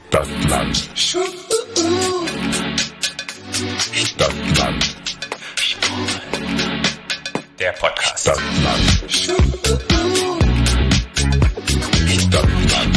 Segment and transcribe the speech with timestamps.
[0.00, 0.76] Stadtland.
[3.94, 4.96] Stadtland.
[7.58, 8.20] Der Podcast.
[8.20, 9.10] Stadtland.
[12.08, 12.96] Stadtland.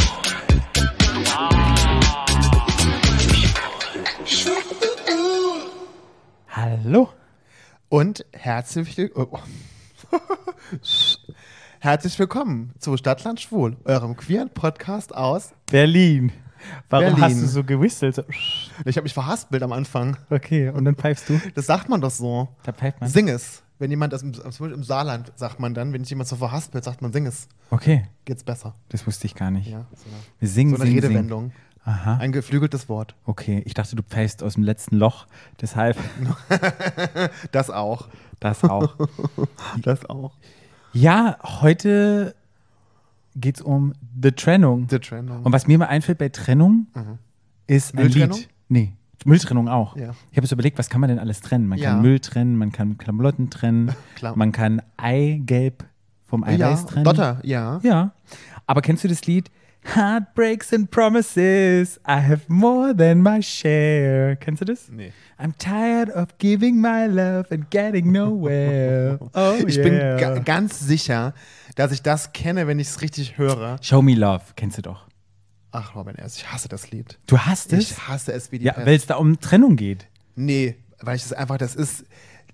[6.48, 7.08] Hallo
[7.88, 9.38] und herzlich, will- oh.
[11.80, 15.52] herzlich willkommen zu Stadtland Schwul, eurem queeren Podcast aus.
[15.70, 16.32] Berlin.
[16.88, 17.22] Warum Berlin.
[17.22, 18.16] hast du so gewistelt?
[18.16, 18.22] So,
[18.84, 20.16] Ich habe mich verhaspelt am Anfang.
[20.30, 21.40] Okay, und dann pfeifst du?
[21.54, 22.48] Das sagt man doch so.
[22.64, 23.08] Da pfeift man.
[23.10, 23.62] Sing es.
[23.78, 27.00] Wenn jemand das im, im Saarland sagt man dann, wenn sich jemand so verhaspelt, sagt
[27.00, 27.48] man sing es.
[27.70, 28.74] Okay, Geht's besser.
[28.90, 29.68] das wusste ich gar nicht.
[29.68, 31.40] Ja, so eine, Wir singen, so eine singen, Redewendung.
[31.44, 31.52] singen.
[31.86, 32.18] Aha.
[32.18, 33.14] Ein geflügeltes Wort.
[33.24, 35.26] Okay, ich dachte, du pfeifst aus dem letzten Loch.
[35.62, 35.96] Deshalb
[37.52, 38.08] Das auch.
[38.38, 38.96] das auch.
[39.82, 40.32] Das auch.
[40.92, 42.34] ja, heute
[43.40, 44.86] geht es um The Trennung.
[44.86, 45.42] Die Trennung.
[45.42, 46.86] Und was mir mal einfällt bei Trennung,
[47.66, 48.08] ist ein?
[48.08, 48.48] Lied.
[48.68, 48.92] Nee,
[49.24, 49.96] Mülltrennung auch.
[49.96, 50.10] Ja.
[50.30, 51.66] Ich habe jetzt überlegt, was kann man denn alles trennen?
[51.66, 51.90] Man Ja.
[51.90, 53.92] kann Müll trennen, man kann Klamotten trennen,
[54.34, 55.84] man kann Eigelb
[56.26, 57.04] vom Eiweiß ja, trennen.
[57.04, 57.80] Dotter, ja.
[57.82, 58.12] Ja.
[58.66, 59.50] Aber kennst du das Lied?
[59.84, 64.36] Heartbreaks and promises, I have more than my share.
[64.36, 64.88] Kennst du das?
[64.90, 65.12] Nee.
[65.38, 69.18] I'm tired of giving my love and getting nowhere.
[69.34, 69.84] Oh, Ich yeah.
[69.84, 71.32] bin ga ganz sicher,
[71.76, 73.78] dass ich das kenne, wenn ich es richtig höre.
[73.82, 75.06] Show Me Love, kennst du doch.
[75.72, 77.18] Ach, Robin, erst, ich hasse das Lied.
[77.26, 77.92] Du hast es?
[77.92, 80.06] Ich hasse es wie die Ja, weil es da um Trennung geht.
[80.36, 82.04] Nee, weil ich das einfach, das ist,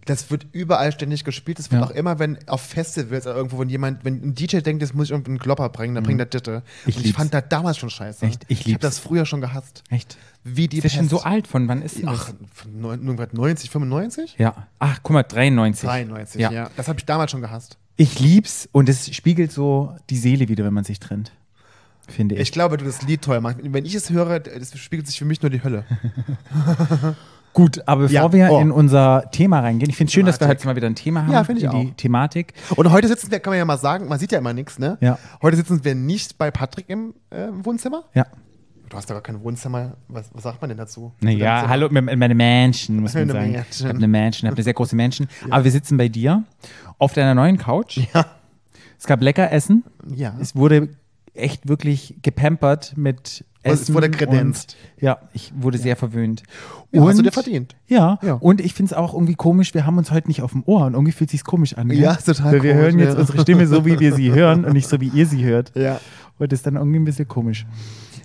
[0.06, 1.58] das wird überall ständig gespielt.
[1.58, 1.86] Das wird Ja.
[1.86, 5.06] auch immer, wenn auf Festivals oder irgendwo, wenn jemand, wenn ein DJ denkt, das muss
[5.06, 6.58] ich irgendeinen Klopper bringen, dann bringt er Ditte.
[6.60, 6.62] Mhm.
[6.86, 7.16] Ich Und ich lieb's.
[7.18, 8.24] fand das damals schon scheiße.
[8.24, 8.44] Echt?
[8.48, 8.74] Ich Ich lieb's.
[8.76, 9.82] habe das früher schon gehasst.
[9.90, 10.16] Echt?
[10.44, 11.10] Wie die Ist ja schon Pest.
[11.10, 11.46] so alt.
[11.46, 12.34] Von wann ist denn Ach, das?
[12.54, 14.36] von neun- irgendwas 90, 95?
[14.38, 14.66] Ja.
[14.78, 15.88] Ach, guck mal, 93.
[15.88, 16.70] 93, ja.
[16.76, 17.76] Das habe ich damals schon gehasst.
[17.96, 21.32] Ich lieb's und es spiegelt so die Seele wieder, wenn man sich trennt.
[22.08, 22.42] Finde ich.
[22.42, 23.58] Ich glaube, du das Lied toll machst.
[23.60, 25.84] Wenn ich es höre, das spiegelt sich für mich nur die Hölle.
[27.56, 28.60] Gut, aber bevor Ja, wir oh.
[28.60, 31.22] in unser Thema reingehen, ich finde es schön, dass wir heute mal wieder ein Thema
[31.22, 31.96] haben Ja, finde ich in die auch.
[31.96, 32.52] Thematik.
[32.76, 34.98] Und heute sitzen wir, kann man ja mal sagen, man sieht ja immer nichts, ne?
[35.00, 35.18] Ja.
[35.40, 38.04] Heute sitzen wir nicht bei Patrick im äh, Wohnzimmer.
[38.12, 38.26] Ja.
[38.90, 39.96] Du hast doch gar kein Wohnzimmer.
[40.08, 41.12] Was, was sagt man denn dazu?
[41.18, 43.52] Zu Naja, hallo, me- meine Mansion, muss man sagen.
[43.52, 43.64] Mansion.
[43.70, 45.26] Ich habe eine Mansion, ich habe eine sehr große Mansion.
[45.48, 46.44] Aber wir sitzen bei dir
[46.98, 48.00] auf deiner neuen Couch.
[48.12, 48.26] Ja.
[48.98, 49.82] Es gab lecker Essen.
[50.14, 50.34] Ja.
[50.40, 50.90] Es wurde
[51.38, 53.94] echt wirklich gepampert mit es Essen.
[53.94, 54.76] wurde kredenzt.
[55.00, 56.44] Ja, ich wurde sehr verwöhnt.
[56.92, 57.74] Ja, und, hast du dir verdient.
[57.88, 58.34] Ja, Ja.
[58.34, 60.86] und ich finde es auch irgendwie komisch, wir haben uns heute nicht auf dem Ohr
[60.86, 61.88] und irgendwie fühlt es sich komisch an.
[61.88, 61.98] gell?
[61.98, 63.20] Ja, total Weil wir komisch, hören jetzt ja.
[63.20, 65.72] unsere Stimme so, wie wir sie hören und nicht so, wie ihr sie hört.
[65.74, 66.00] Ja.
[66.38, 67.66] Und das ist dann irgendwie ein bisschen komisch.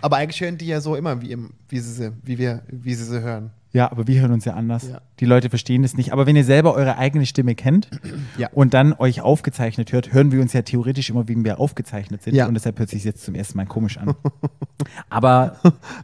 [0.02, 2.94] Aber eigentlich hören die ja so immer, wie, im, wie, sie, sie, wie, wir, wie
[2.94, 3.52] sie sie hören.
[3.74, 4.90] Ja, aber wir hören uns ja anders.
[4.90, 5.00] Ja.
[5.22, 6.12] Die Leute verstehen es nicht.
[6.12, 7.90] Aber wenn ihr selber eure eigene Stimme kennt
[8.38, 8.50] Ja.
[8.54, 12.36] und dann euch aufgezeichnet hört, hören wir uns ja theoretisch immer, wie wir aufgezeichnet sind.
[12.36, 12.48] Ja.
[12.48, 14.14] Und deshalb hört sich jetzt zum ersten Mal komisch an.
[15.10, 15.56] aber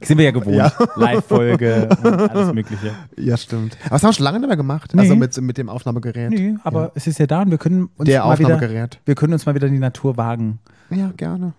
[0.01, 0.55] sind wir ja gewohnt.
[0.95, 2.91] Live-Folge und alles Mögliche.
[3.17, 3.77] Ja, stimmt.
[3.85, 4.93] Aber das haben wir schon lange nicht mehr gemacht.
[4.95, 5.01] Nee.
[5.01, 6.29] Also mit, mit dem Aufnahmegerät.
[6.29, 9.01] Nee, aber es ist ja da und wir können uns Der mal wieder, Aufnahmegerät.
[9.03, 10.59] wir können uns mal wieder in die Natur wagen.
[10.89, 11.51] Ja, gerne.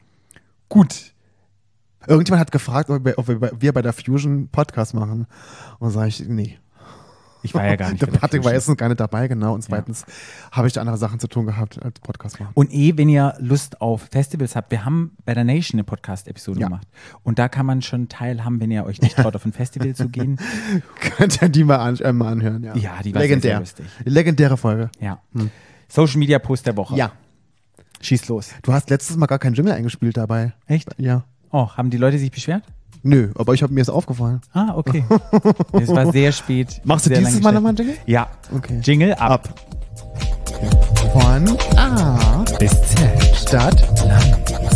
[0.70, 1.12] Gut.
[2.06, 5.26] Irgendjemand hat gefragt, ob wir, ob wir bei- der Fusion Podcast machen.
[5.78, 6.58] Und sage ich, nee.
[7.44, 9.54] Ich war ja gar nicht Der Patrick war erstens gar nicht dabei, genau.
[9.54, 10.04] Und zweitens
[10.50, 12.50] habe ich da andere Sachen zu tun gehabt als Podcast machen.
[12.54, 16.58] Und eh, wenn ihr Lust auf Festivals habt, wir haben bei der Nation eine Podcast-Episode
[16.60, 16.66] Ja.
[16.66, 16.88] gemacht.
[17.22, 20.08] Und da kann man schon teilhaben, wenn ihr euch nicht traut, auf ein Festival zu
[20.08, 20.38] gehen.
[21.00, 22.74] Könnt ihr die mal, an, äh, mal anhören, ja.
[22.76, 23.52] Ja, die war Legendär.
[23.52, 23.86] sehr, lustig.
[24.04, 24.90] Legendäre Folge.
[25.00, 25.20] Ja.
[25.88, 26.96] Social Media Post der Woche.
[26.96, 27.12] Ja.
[28.00, 28.50] Schieß los.
[28.62, 30.54] Du hast letztes Mal gar keinen Jingle eingespielt dabei.
[30.66, 30.88] Echt?
[30.98, 31.24] Ja.
[31.50, 32.62] Oh, haben die Leute sich beschwert?
[33.02, 34.40] Nö, aber ich habe mir ist aufgefallen.
[34.52, 35.02] Ah, okay.
[35.72, 36.80] es war sehr spät.
[36.84, 37.96] Machst du dieses Mal nochmal einen Jingle?
[38.06, 38.28] Ja.
[38.54, 38.80] Okay.
[38.82, 39.48] Jingle ab.
[41.12, 43.08] Von A Bis Z.
[43.34, 43.82] Stadt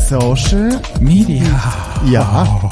[0.09, 0.81] Social.
[1.01, 1.45] Media.
[2.07, 2.47] Ja.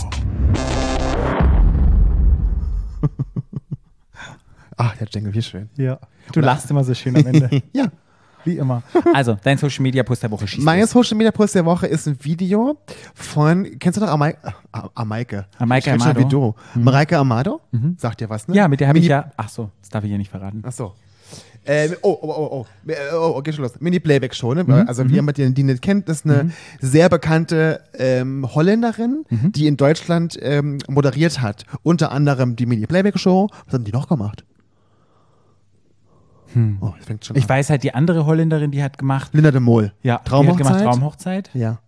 [4.77, 5.69] Ach, der Jingle, wie schön.
[5.77, 5.99] Ja.
[6.33, 7.51] Du lachst immer so schön am Ende.
[7.75, 7.87] Ja.
[8.45, 8.83] Wie immer.
[9.15, 10.91] Also, dein Social Media Post der Woche schießt Mein los.
[10.91, 12.79] Social Media Post der Woche ist ein Video
[13.15, 14.37] von, kennst du noch Amai
[14.95, 15.47] Amaike?
[15.59, 16.21] Amaike rede schon Amado.
[16.27, 16.81] Wie du.
[16.81, 17.61] Mareike Amado?
[17.97, 18.55] Sagt dir was, ne?
[18.57, 19.31] Ja, mit der habe ich ja.
[19.37, 20.63] Ach so, das darf ich hier nicht verraten.
[20.67, 20.93] Ach so.
[21.67, 22.49] Ähm, oh, oh, oh,
[22.87, 23.73] oh, Äh, oh, okay, schon los.
[23.81, 24.65] Mini-Playback-Show, ne?
[24.65, 26.51] Mhm, Also, wie jemand, den die nicht kennt, ist eine
[26.81, 29.53] sehr bekannte ähm, Holländerin, Mhm.
[29.53, 31.67] die in Deutschland ähm, moderiert hat.
[31.83, 33.49] Unter anderem die Mini-Playback-Show.
[33.67, 34.45] Was haben die noch gemacht?
[36.81, 37.39] Oh, das fängt schon Hm.
[37.39, 37.49] Ich an.
[37.51, 39.33] weiß halt, die andere Holländerin, die hat gemacht.
[39.35, 39.93] Linda de Mol.
[40.03, 40.67] Ja, Die hat Traumhochzeit.
[40.67, 41.51] gemacht Traumhochzeit.
[41.55, 41.79] Ja.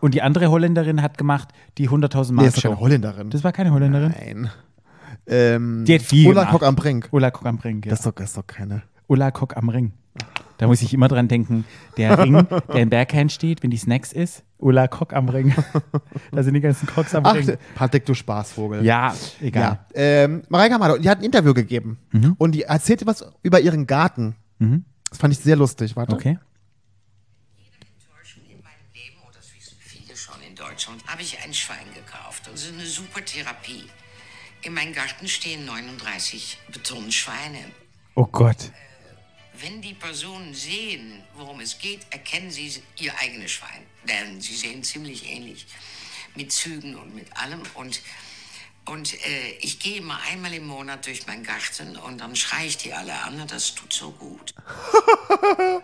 [0.00, 2.68] Und die andere Holländerin hat gemacht die 100.000 Nee, Mark ist doch Show.
[2.70, 3.30] keine Holländerin.
[3.30, 4.14] Das war keine Holländerin.
[4.18, 4.50] Nein.
[5.26, 6.46] Ähm, Die hat viel Ulla.
[6.46, 7.08] Kock am Brink.
[7.10, 7.82] Ulla Kock am Ring.
[7.84, 7.90] Ja.
[7.90, 8.82] Das ist doch, das ist doch keine.
[9.08, 9.92] Ulla Kock am Ring.
[10.58, 11.64] Da muss ich immer dran denken,
[11.96, 15.54] der Ring, der in Berghain steht, wenn die Snacks ist, Ulla Kock am Ring.
[16.32, 17.56] da sind die ganzen Cocks am Ach, Ring.
[17.76, 18.84] Patrick, du Spaßvogel.
[18.84, 19.62] Ja, egal.
[19.62, 22.34] Ja, ähm, Mareike Amado, die hat ein Interview gegeben Mhm.
[22.38, 24.34] und die erzählte was über ihren Garten.
[25.08, 26.14] Das fand ich sehr lustig, warte.
[26.16, 26.38] Okay.
[27.80, 31.86] Enttäuschung in meinem Leben, und das wissen viele schon in Deutschland, habe ich ein Schwein
[31.94, 32.48] gekauft.
[32.48, 33.84] Und es ist eine super Therapie.
[34.62, 37.58] In meinem Garten stehen 39 Betonschweine.
[38.16, 38.72] Oh Gott.
[39.60, 43.86] Wenn die Personen sehen, worum es geht, erkennen sie ihr eigenes Schwein.
[44.04, 45.66] Denn sie sehen ziemlich ähnlich.
[46.34, 47.62] Mit Zügen und mit allem.
[47.74, 48.00] Und,
[48.84, 52.76] und äh, ich gehe mal einmal im Monat durch meinen Garten und dann schreie ich
[52.76, 53.46] die alle an.
[53.48, 54.54] Das tut so gut.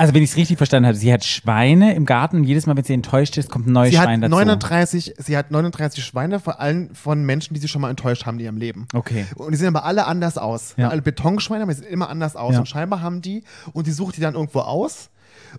[0.00, 2.74] Also, wenn ich es richtig verstanden habe, sie hat Schweine im Garten und jedes Mal,
[2.74, 4.30] wenn sie enttäuscht ist, kommt ein neues Sie hat, Schwein dazu.
[4.30, 8.38] 39, sie hat 39 Schweine, vor allem von Menschen, die sie schon mal enttäuscht haben
[8.38, 8.88] in ihrem Leben.
[8.94, 9.26] Okay.
[9.36, 10.72] Und die sehen aber alle anders aus.
[10.78, 10.88] Ja.
[10.88, 12.54] Alle Betonschweine, aber sie sehen immer anders aus.
[12.54, 12.60] Ja.
[12.60, 13.44] Und scheinbar haben die,
[13.74, 15.10] und die sucht die dann irgendwo aus.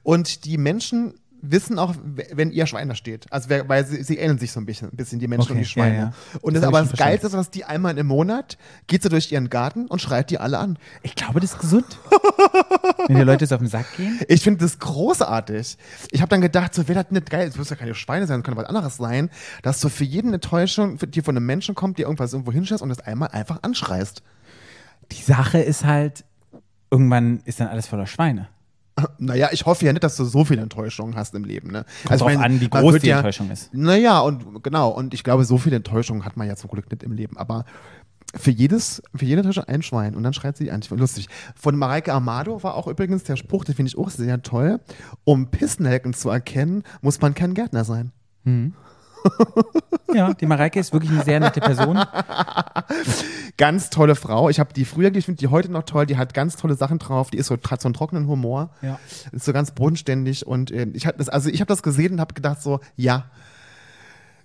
[0.01, 3.25] Und die Menschen wissen auch, wenn ihr Schwein da steht.
[3.31, 5.59] Also, weil sie, sie ähneln sich so ein bisschen, ein bisschen die Menschen Okay, und
[5.59, 5.95] die Schweine.
[5.95, 6.13] ja, ja.
[6.41, 8.57] Und Das das, aber das Geilste ist, dass die einmal im Monat
[8.88, 10.77] geht sie durch ihren Garten und schreit die alle an.
[11.01, 11.85] Ich glaube, das ist gesund.
[13.07, 14.19] wenn die Leute so auf den Sack gehen.
[14.27, 15.77] Ich finde das großartig.
[16.11, 18.39] Ich habe dann gedacht, so wäre das nicht geil, es muss ja keine Schweine sein,
[18.39, 19.29] es kann was anderes sein,
[19.63, 22.81] dass du für jeden eine Täuschung, die von einem Menschen kommt, die irgendwas irgendwo hinstellst
[22.81, 24.21] und das einmal einfach anschreist.
[25.11, 26.23] Die Sache ist halt,
[26.89, 28.47] irgendwann ist dann alles voller Schweine.
[29.17, 31.71] Naja, ich hoffe ja nicht, dass du so viele Enttäuschungen hast im Leben.
[31.71, 31.85] Ne?
[32.05, 33.73] Kommt drauf ich mein, an, wie groß die ja, Enttäuschung ist.
[33.73, 37.03] Naja, und genau, und ich glaube, so viele Enttäuschungen hat man ja zum Glück nicht
[37.03, 37.38] im Leben.
[37.38, 37.65] Aber
[38.35, 40.81] für jedes, für jede Enttäuschung ein Schwein und dann schreit sie an.
[40.89, 41.27] Lustig.
[41.55, 44.79] Von Mareike Amado war auch übrigens der Spruch, den finde ich auch sehr toll.
[45.23, 48.11] Um Pissnelken zu erkennen, muss man kein Gärtner sein.
[50.13, 51.97] Ja, die Mareike ist wirklich eine sehr nette Person.
[53.57, 54.50] Ganz tolle Frau.
[54.50, 56.06] Ich habe die früher, ich finde die heute noch toll.
[56.06, 57.29] Die hat ganz tolle Sachen drauf.
[57.31, 58.71] Die ist so, hat so einen trockenen Humor.
[58.81, 59.00] Ja.
[59.31, 60.45] Ist so ganz bodenständig.
[60.45, 63.25] Und äh, ich habe das, also ich habe das gesehen und habe gedacht so, ja,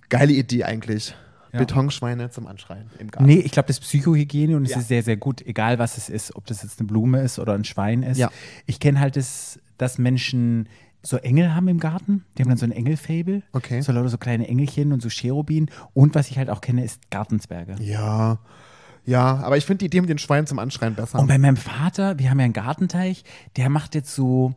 [0.09, 1.15] geile Idee eigentlich.
[1.53, 1.59] Ja.
[1.59, 3.25] Betonschweine zum Anschreien im Garten.
[3.25, 4.79] Nee, ich glaube, das ist Psychohygiene und es Ja.
[4.79, 7.53] ist sehr, sehr gut, egal was es ist, ob das jetzt eine Blume ist oder
[7.53, 8.17] ein Schwein ist.
[8.17, 8.29] Ja.
[8.65, 10.67] Ich kenne halt das, dass Menschen
[11.03, 12.25] so Engel haben im Garten.
[12.37, 13.43] Die haben dann so ein Engelfable.
[13.53, 13.81] Okay.
[13.81, 15.69] So lauter so kleine Engelchen und so Cherubin.
[15.93, 17.75] Und was ich halt auch kenne, ist Gartenzwerge.
[17.79, 18.39] Ja.
[19.05, 21.19] Ja, aber ich finde die Idee mit den Schweinen zum Anschreien besser.
[21.19, 23.23] Und bei meinem Vater, wir haben ja einen Gartenteich,
[23.55, 24.53] der macht jetzt so,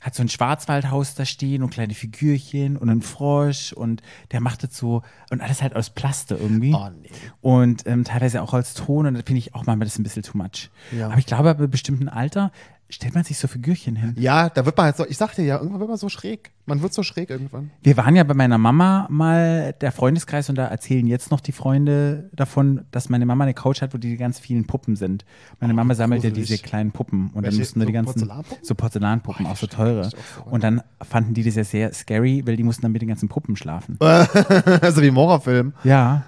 [0.00, 4.00] hat so ein Schwarzwaldhaus da stehen und kleine Figürchen und einen Frosch und
[4.32, 6.72] der macht jetzt so, und alles halt aus Plaste irgendwie.
[6.72, 7.10] Oh, nee.
[7.42, 10.22] Und ähm, teilweise auch als Ton und das finde ich auch manchmal das ein bisschen
[10.22, 10.70] too much.
[10.92, 11.08] Ja.
[11.08, 12.52] Aber ich glaube, bei bestimmten Alter
[12.90, 14.14] stellt man sich so Figürchen hin.
[14.18, 16.50] ja, da wird man halt so, ich sagte ja, irgendwann wird man so schräg.
[16.66, 17.70] Man wird so schräg irgendwann.
[17.82, 21.52] Wir waren ja bei meiner Mama mal der Freundeskreis und da erzählen jetzt noch die
[21.52, 25.24] Freunde davon, dass meine Mama eine Couch hat, wo die ganz vielen Puppen sind.
[25.60, 26.48] Meine Mama sammelt ja gruselig.
[26.48, 28.64] diese kleinen Puppen und dann mussten da die So ganzen Porzellanpuppen?
[28.64, 30.06] so Porzellanpuppen, auch so teure.
[30.06, 30.42] auch so.
[30.50, 33.28] Und dann fanden die das ja sehr scary, weil die mussten dann mit den ganzen
[33.28, 33.96] Puppen schlafen.
[34.00, 35.72] also wie im Horrorfilm.
[35.84, 36.24] Ja.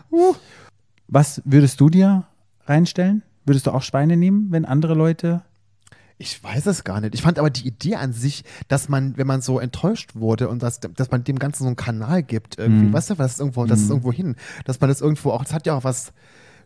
[1.08, 2.24] Was würdest du dir
[2.66, 3.22] reinstellen?
[3.44, 5.42] Würdest du auch Schweine nehmen, wenn andere Leute
[6.22, 7.16] Ich weiß es gar nicht.
[7.16, 10.62] Ich fand aber die Idee an sich, dass man, wenn man so enttäuscht wurde und
[10.62, 13.80] dass, dass man dem Ganzen so einen Kanal gibt, irgendwie, weißt du, was irgendwo, das
[13.80, 16.12] ist irgendwo hin, dass man das irgendwo auch, das hat ja auch was,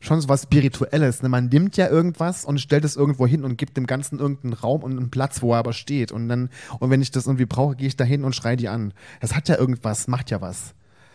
[0.00, 1.23] schon so was Spirituelles.
[1.23, 1.31] Ne?
[1.31, 4.82] Man nimmt ja irgendwas und stellt es irgendwo hin und gibt dem Ganzen irgendeinen Raum
[4.82, 6.12] und einen Platz, wo er aber steht.
[6.12, 8.69] Und dann, und wenn ich das irgendwie brauche, gehe ich da hin und schreie die
[8.69, 8.93] an.
[9.23, 10.75] Das hat ja irgendwas, macht ja was.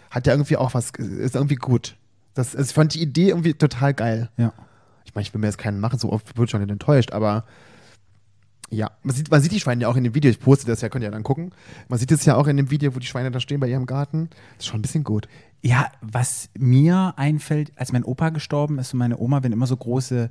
[0.09, 1.95] Hat ja irgendwie auch was, ist irgendwie gut.
[2.33, 4.31] Das, ich fand die Idee irgendwie total geil.
[4.37, 4.51] Ja.
[5.05, 7.45] Ich meine, ich will mir jetzt keinen machen, so oft wird schon nicht enttäuscht, aber
[8.71, 10.31] ja, man sieht, man sieht die Schweine ja auch in dem Video.
[10.31, 11.51] Ich poste das ja, könnt ihr ja dann gucken.
[11.89, 13.85] Man sieht es ja auch in dem Video, wo die Schweine da stehen bei ihrem
[13.85, 14.29] Garten.
[14.55, 15.27] Das ist schon ein bisschen gut.
[15.61, 19.75] Ja, was mir einfällt, als mein Opa gestorben ist und meine Oma, wenn immer so
[19.75, 20.29] große,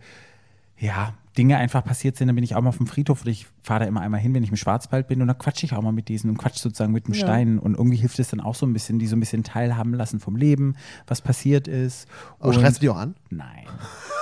[0.78, 3.46] ja, Dinge einfach passiert sind, dann bin ich auch mal auf dem Friedhof und ich
[3.62, 5.82] fahre da immer einmal hin, wenn ich im Schwarzwald bin und dann quatsche ich auch
[5.82, 7.20] mal mit diesen und quatsch sozusagen mit dem Ja.
[7.20, 9.94] Stein und irgendwie hilft es dann auch so ein bisschen, die so ein bisschen teilhaben
[9.94, 10.74] lassen vom Leben,
[11.06, 12.08] was passiert ist.
[12.40, 13.14] Oh, Und- schreist du die auch an?
[13.30, 13.66] Nein.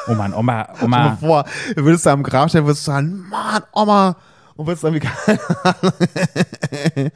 [0.08, 1.16] Oh Mann, Oma, Stell dir Oma.
[1.16, 1.44] vor,
[1.76, 4.16] du würdest da am Grab stehen, würdest du sagen, Mann, Oma,
[4.56, 5.00] und würdest dann wie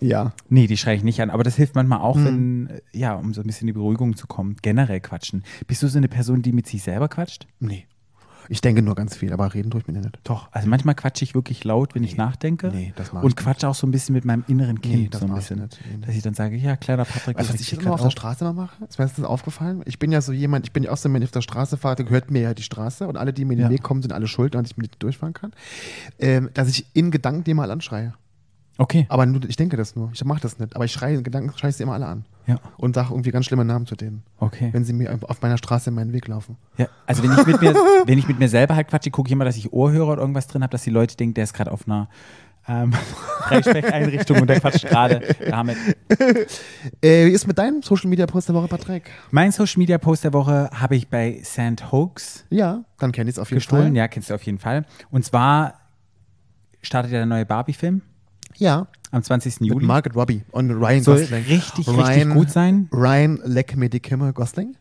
[0.00, 0.32] Ja.
[0.48, 2.04] Nee, die schreie ich nicht an, aber das hilft manchmal Hm.
[2.04, 4.56] auch, wenn, äh, ja, um so ein bisschen in die Beruhigung zu kommen.
[4.62, 5.42] Generell quatschen.
[5.66, 7.48] Bist du so eine Person, die mit sich selber quatscht?
[7.58, 7.86] Nee.
[8.48, 10.18] Ich denke nur ganz viel, aber reden tue ich mir nicht.
[10.24, 10.48] Doch.
[10.52, 12.68] Also manchmal quatsche ich wirklich laut, wenn ich nachdenke.
[12.68, 14.94] Nee, das mach Und quatsche auch so ein bisschen mit meinem inneren Kind.
[14.94, 15.60] Nee, das so ein bisschen.
[15.60, 15.78] nicht.
[15.86, 16.06] Nee, nee.
[16.06, 18.52] Dass ich dann sage, ja, kleiner Patrick, du, was ich immer auf der Straße mal
[18.54, 18.84] mache?
[18.84, 19.82] Ist mir letztens aufgefallen?
[19.84, 21.76] Ich bin ja so jemand, ich bin ja auch so, wenn ich auf der Straße
[21.76, 23.70] fahre, gehört mir ja die Straße und alle, die mir in den Ja.
[23.70, 25.52] Weg kommen, sind alle schuld, und ich mit durchfahren kann.
[26.18, 28.14] Ähm, dass ich in Gedanken die mal anschreie.
[28.80, 29.06] Okay.
[29.08, 30.10] Aber nur, ich denke das nur.
[30.14, 30.76] Ich mache das nicht.
[30.76, 32.24] Aber ich schreie Gedanken, schreie ich sie immer alle an.
[32.46, 32.60] Ja.
[32.76, 34.22] Und sage irgendwie ganz schlimme Namen zu denen.
[34.38, 34.68] Okay.
[34.72, 36.56] Wenn sie mir auf meiner Straße in meinen Weg laufen.
[36.76, 37.74] Ja, also wenn ich mit mir,
[38.06, 40.46] wenn ich mit mir selber halt quatsche, gucke ich immer, dass ich Ohrhörer oder irgendwas
[40.46, 42.08] drin habe, dass die Leute denken, der ist gerade auf einer
[42.70, 42.92] Ähm,
[43.48, 45.76] Freisprecheinrichtung und der quatscht gerade damit.
[47.00, 49.10] Äh, wie ist mit deinem Social Media Post der Woche, Patrick?
[49.30, 53.34] Mein Social Media Post der Woche habe ich bei Sand Hoax Ja, dann kenn ich
[53.34, 53.84] es auf jeden gestohlen.
[53.88, 53.96] Fall.
[53.96, 54.84] Ja, kennst du auf jeden Fall.
[55.10, 55.74] Und zwar
[56.82, 58.02] startet ja der neue Barbie-Film
[58.58, 58.86] Ja.
[59.10, 59.60] am 20.
[59.60, 59.86] Mit Juli.
[59.86, 61.44] Margaret Robbie und Ryan Soll Gosling.
[61.44, 62.88] richtig, Ryan, richtig gut sein.
[62.92, 64.76] Ryan leck Kimme Gosling?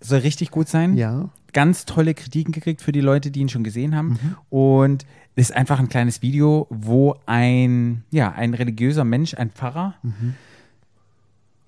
[0.00, 0.96] Soll richtig gut sein.
[0.96, 1.30] Ja.
[1.52, 4.08] Ganz tolle Kritiken gekriegt für die Leute, die ihn schon gesehen haben.
[4.08, 4.36] Mhm.
[4.50, 10.34] Und ist einfach ein kleines Video, wo ein, ja, ein religiöser Mensch, ein Pfarrer, Mhm.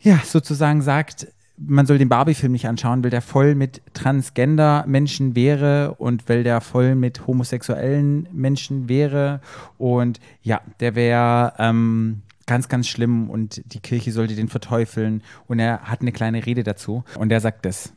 [0.00, 5.94] ja, sozusagen sagt, man soll den Barbie-Film nicht anschauen, weil der voll mit Transgender-Menschen wäre
[5.98, 9.40] und weil der voll mit homosexuellen Menschen wäre.
[9.76, 15.22] Und ja, der wäre ähm, ganz, ganz schlimm und die Kirche sollte den verteufeln.
[15.46, 17.04] Und er hat eine kleine Rede dazu.
[17.16, 17.92] Und er sagt das.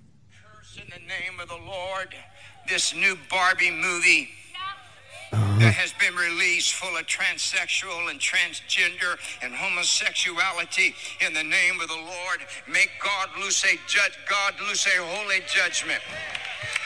[0.77, 2.15] in the name of the Lord,
[2.67, 4.29] this new Barbie movie
[5.31, 10.93] that has been released full of transsexual and transgender and homosexuality
[11.25, 12.43] in the name of the Lord.
[12.67, 16.01] Make God loose a judge, God loose a holy judgment.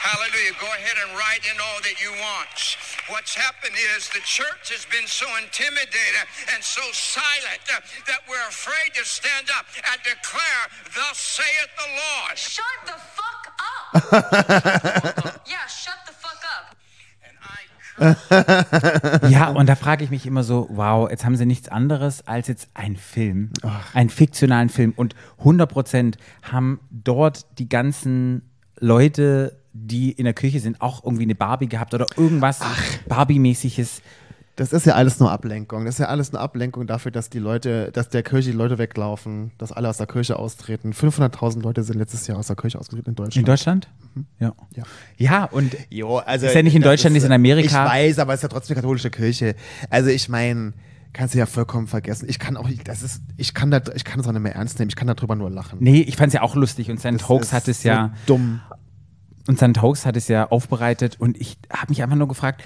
[0.05, 0.53] Hallelujah.
[0.61, 2.77] Go ahead and write in all that you want.
[3.09, 8.45] What's happened is the church has been so intimidated and so silent uh, that we're
[8.45, 10.61] afraid to stand up and declare,
[10.93, 12.37] Thus saith the Lord.
[12.37, 15.41] Shut the fuck up.
[15.49, 16.04] yeah, shut
[19.29, 22.47] Ja, und da frage ich mich immer so, wow, jetzt haben sie nichts anderes als
[22.47, 23.51] jetzt einen Film,
[23.93, 24.93] einen fiktionalen Film.
[24.95, 28.41] Und 100 Prozent haben dort die ganzen
[28.79, 32.59] Leute, die in der Kirche sind, auch irgendwie eine Barbie gehabt oder irgendwas
[33.07, 34.01] Barbie-mäßiges.
[34.55, 35.83] Das ist ja alles nur Ablenkung.
[35.83, 38.77] Das ist ja alles nur Ablenkung dafür, dass die Leute, dass der Kirche die Leute
[38.77, 40.93] weglaufen, dass alle aus der Kirche austreten.
[40.93, 43.35] 500.000 Leute sind letztes Jahr aus der Kirche ausgetreten in Deutschland.
[43.35, 43.89] In Deutschland?
[44.39, 44.53] Ja.
[44.75, 44.83] Ja.
[45.17, 47.85] Ja, und Jo, also Ist ja nicht in Deutschland, ist in Amerika.
[47.85, 49.55] Ich weiß, aber es ist ja trotzdem katholische Kirche.
[49.89, 50.71] Also ich meine,
[51.11, 52.27] kannst du ja vollkommen vergessen.
[52.29, 54.79] Ich kann auch, das ist, ich kann da, ich kann das auch nicht mehr ernst
[54.79, 54.89] nehmen.
[54.89, 55.79] Ich kann darüber nur lachen.
[55.81, 58.13] nee, ich fand es ja auch lustig und Das Hoax ist hat es so ja.
[58.25, 58.61] dumm.
[59.47, 62.63] Und Sand Hoax hat es ja aufbereitet und ich habe mich einfach nur gefragt,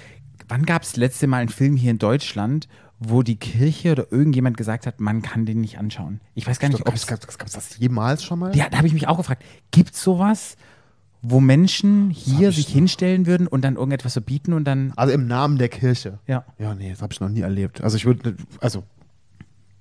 [0.50, 4.12] wann gab es das letzte Mal einen Film hier in Deutschland, wo die Kirche oder
[4.12, 6.20] irgendjemand gesagt hat, man kann den nicht anschauen?
[6.34, 7.08] Ich weiß gar nicht, ob Gab es.
[7.08, 8.54] es das jemals schon mal?
[8.54, 10.56] Ja, da habe ich mich auch gefragt, gibt es sowas,
[11.22, 14.92] wo Menschen hier ich sich hinstellen würden und dann irgendetwas verbieten und dann.
[14.96, 16.18] Also im Namen der Kirche.
[16.26, 16.44] Ja.
[16.58, 17.80] Ja, nee, das habe ich noch nie erlebt.
[17.82, 18.84] Also ich würde, also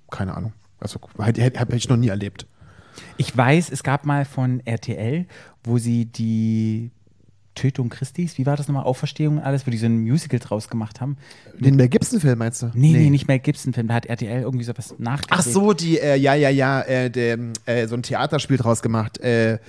[0.10, 0.54] keine Ahnung.
[0.80, 2.48] Also hätte ich noch nie erlebt.
[3.18, 5.26] Ich weiß, es gab mal von RTL,
[5.64, 6.92] wo sie die
[7.60, 10.70] Tötung Christis, wie war das nochmal, Auferstehung und alles, wo die so ein Musical draus
[10.70, 11.18] gemacht haben.
[11.60, 12.72] Den Mel Gibson-Film meinst du?
[12.74, 15.54] Nee, nee, nicht Mel Gibson-Film, da hat RTL irgendwie sowas Ach nachgedreht.
[15.54, 19.18] so, die, äh, ja, ja, ja, äh, der, äh, so ein Theaterspiel draus gemacht.
[19.18, 19.60] Äh,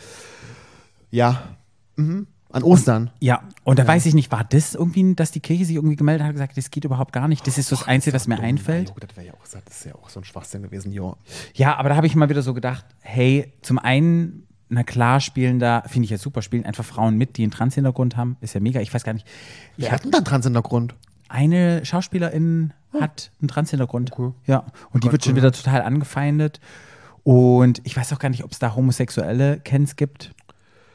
[1.11, 1.57] ja,
[1.97, 2.29] mhm.
[2.53, 3.11] an Ostern.
[3.19, 6.23] Ja, und da weiß ich nicht, war das irgendwie, dass die Kirche sich irgendwie gemeldet
[6.23, 8.39] hat und gesagt, das geht überhaupt gar nicht, das ist so das Einzige, was mir
[8.39, 8.91] einfällt.
[8.91, 11.17] Jo, das wäre ja auch, das ist ja auch so ein Schwachsinn gewesen, jo.
[11.55, 15.59] Ja, aber da habe ich mal wieder so gedacht, hey, zum einen, na klar, spielen
[15.59, 18.61] da, finde ich ja super, spielen einfach Frauen mit, die einen Trans-Hintergrund haben, ist ja
[18.61, 19.27] mega, ich weiß gar nicht.
[19.77, 20.95] Ich Wer hat denn da einen Trans-Hintergrund?
[21.31, 24.13] eine Schauspielerin hat einen Trans-Hintergrund.
[24.13, 24.33] Okay.
[24.47, 25.39] Ja, und die Gott, wird schon cool.
[25.39, 26.61] wieder total angefeindet.
[27.23, 30.35] Und ich weiß auch gar nicht, ob es da homosexuelle Kens gibt.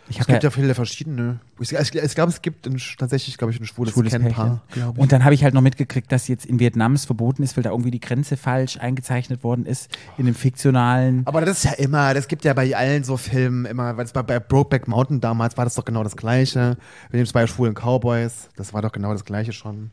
[0.08, 1.40] Ich Es gibt ja viele verschiedene.
[1.60, 4.62] Ich, ich, ich glaube, es gibt ein, tatsächlich, glaube ich, ein schwules, schwules Kennpaar.
[4.98, 7.64] Und dann habe ich halt noch mitgekriegt, dass jetzt in Vietnam es verboten ist, weil
[7.64, 11.24] da irgendwie die Grenze falsch eingezeichnet worden ist in dem fiktionalen.
[11.26, 14.14] Aber das ist ja immer, das gibt ja bei allen so Filmen immer, weil es
[14.14, 16.78] bei, bei Brokeback Mountain damals war das doch genau das Gleiche.
[17.10, 19.90] Wir nehmen es bei schwulen Cowboys, das war doch genau das Gleiche schon.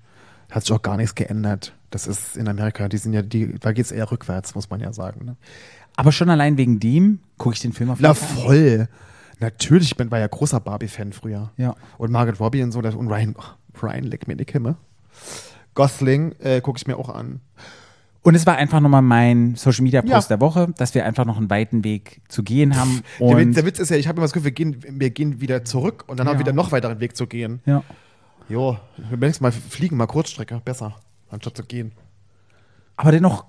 [0.51, 1.73] Hat sich auch gar nichts geändert.
[1.91, 4.81] Das ist in Amerika, die sind ja, die, da geht es eher rückwärts, muss man
[4.81, 5.25] ja sagen.
[5.25, 5.37] Ne?
[5.97, 8.45] Aber schon allein wegen dem gucke ich den Film auf Na jeden Fall.
[8.45, 8.89] voll.
[9.41, 11.51] Natürlich, ich bin, war ja großer Barbie-Fan früher.
[11.57, 11.75] Ja.
[11.99, 14.77] Und Margaret Robbie und so, und Ryan, oh, Ryan, leck mir die Kimme.
[15.75, 17.41] Gosling äh, gucke ich mir auch an.
[18.25, 20.37] Und es war einfach nochmal mein Social Media Post Ja.
[20.37, 23.03] der Woche, dass wir einfach noch einen weiten Weg zu gehen haben.
[23.19, 25.41] Der Witz, der Witz ist ja, ich habe immer das Gefühl, wir gehen, wir gehen
[25.41, 26.47] wieder zurück und dann haben wir Ja.
[26.47, 27.61] wieder noch weiteren Weg zu gehen.
[27.67, 27.83] ja.
[28.49, 28.77] Jo,
[29.09, 30.97] wir nächstes Mal fliegen, mal Kurzstrecke, besser,
[31.31, 31.93] anstatt zu gehen.
[32.97, 33.47] Aber dennoch,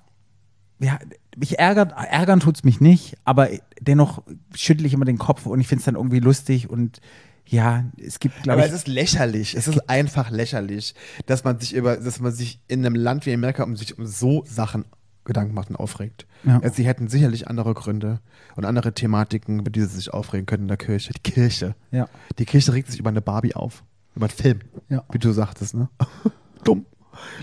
[0.79, 0.99] ja,
[1.37, 3.49] mich ärgert, ärgern tut's mich nicht, aber
[3.79, 4.23] dennoch
[4.55, 6.99] schüttle ich immer den Kopf und ich finde es dann irgendwie lustig und
[7.45, 11.59] ja, es gibt, glaube Aber ich, es ist lächerlich, es ist einfach lächerlich, dass man
[11.59, 14.85] sich über, dass man sich in einem Land wie Amerika um sich um so Sachen
[15.25, 16.25] Gedanken macht und aufregt.
[16.43, 16.59] Ja.
[16.59, 18.19] Also sie hätten sicherlich andere Gründe
[18.55, 21.13] und andere Thematiken, über die sie sich aufregen können in der Kirche.
[21.13, 21.75] Die Kirche.
[21.91, 22.07] Ja.
[22.39, 23.83] Die Kirche regt sich über eine Barbie auf.
[24.15, 24.59] Über einen Film.
[24.89, 25.03] Ja.
[25.11, 25.89] Wie du sagtest, ne?
[26.63, 26.85] dumm.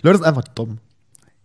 [0.02, 0.78] Leute sind einfach dumm.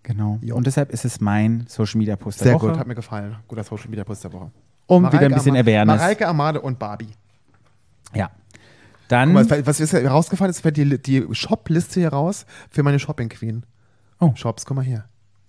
[0.06, 0.40] Genau.
[0.42, 0.56] Jo.
[0.56, 2.70] Und deshalb ist es mein Social Media Post der Sehr Woche.
[2.70, 3.36] gut, hat mir gefallen.
[3.48, 4.52] Guter Social Media Post der Woche.
[4.88, 6.00] Um wieder ein bisschen Amade, Awareness.
[6.00, 7.10] Mareike Amade und Barbie.
[8.14, 8.30] Ja.
[9.08, 13.30] Dann, mal, was ist herausgefallen ist, fällt die, die Shop-Liste hier raus für meine Shopping
[13.30, 13.64] Queen.
[14.20, 14.32] Oh.
[14.36, 15.06] Shops, guck mal hier.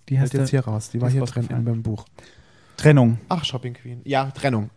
[0.09, 0.91] Die hast jetzt hier raus.
[0.91, 1.67] Die war hier drin rausgefallen.
[1.67, 2.05] in meinem Buch.
[2.77, 3.19] Trennung.
[3.29, 4.01] Ach, Shopping Queen.
[4.05, 4.71] Ja, Trennung.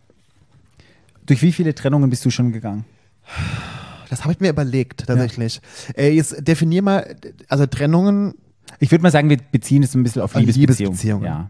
[1.26, 2.84] Durch wie viele Trennungen bist du schon gegangen?
[4.08, 5.60] Das habe ich mir überlegt, tatsächlich.
[5.94, 7.16] Äh, jetzt definier mal,
[7.48, 8.34] also Trennungen,
[8.80, 10.78] Ich würde mal sagen, wir beziehen es ein bisschen auf Liebesbeziehungen.
[10.78, 11.24] Liebesbeziehungen.
[11.24, 11.48] Ja.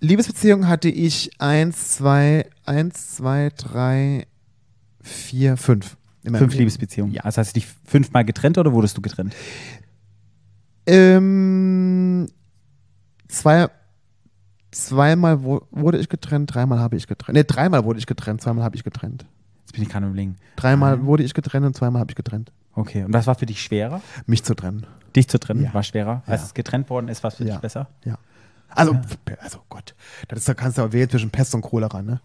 [0.00, 4.26] Liebesbeziehungen hatte ich eins, zwei, eins, zwei, drei,
[5.00, 5.96] vier, fünf.
[6.24, 6.50] Fünf Leben.
[6.50, 7.20] Liebesbeziehungen.
[7.20, 9.34] Also hast du dich fünfmal getrennt oder wurdest du getrennt?
[10.86, 12.28] Ähm,
[13.28, 13.68] zwei,
[14.72, 17.36] zweimal wurde ich getrennt, dreimal habe ich getrennt.
[17.36, 19.26] Ne, dreimal wurde ich getrennt, zweimal habe ich getrennt.
[19.60, 20.36] Jetzt bin ich gerade im Lingen.
[20.56, 22.52] Dreimal wurde ich getrennt und zweimal habe ich getrennt.
[22.72, 23.04] Okay.
[23.04, 24.02] Und was war für dich schwerer?
[24.26, 24.86] Mich zu trennen.
[25.16, 25.74] Dich zu trennen Ja.
[25.74, 26.22] war schwerer.
[26.26, 26.46] Als Ja.
[26.48, 27.88] es getrennt worden ist, war es für dich besser?
[28.04, 28.18] Ja.
[28.76, 28.98] Also,
[29.40, 29.94] also Gott,
[30.26, 32.20] das ist, da kannst du auch wählen zwischen Pest und Cholera, ne?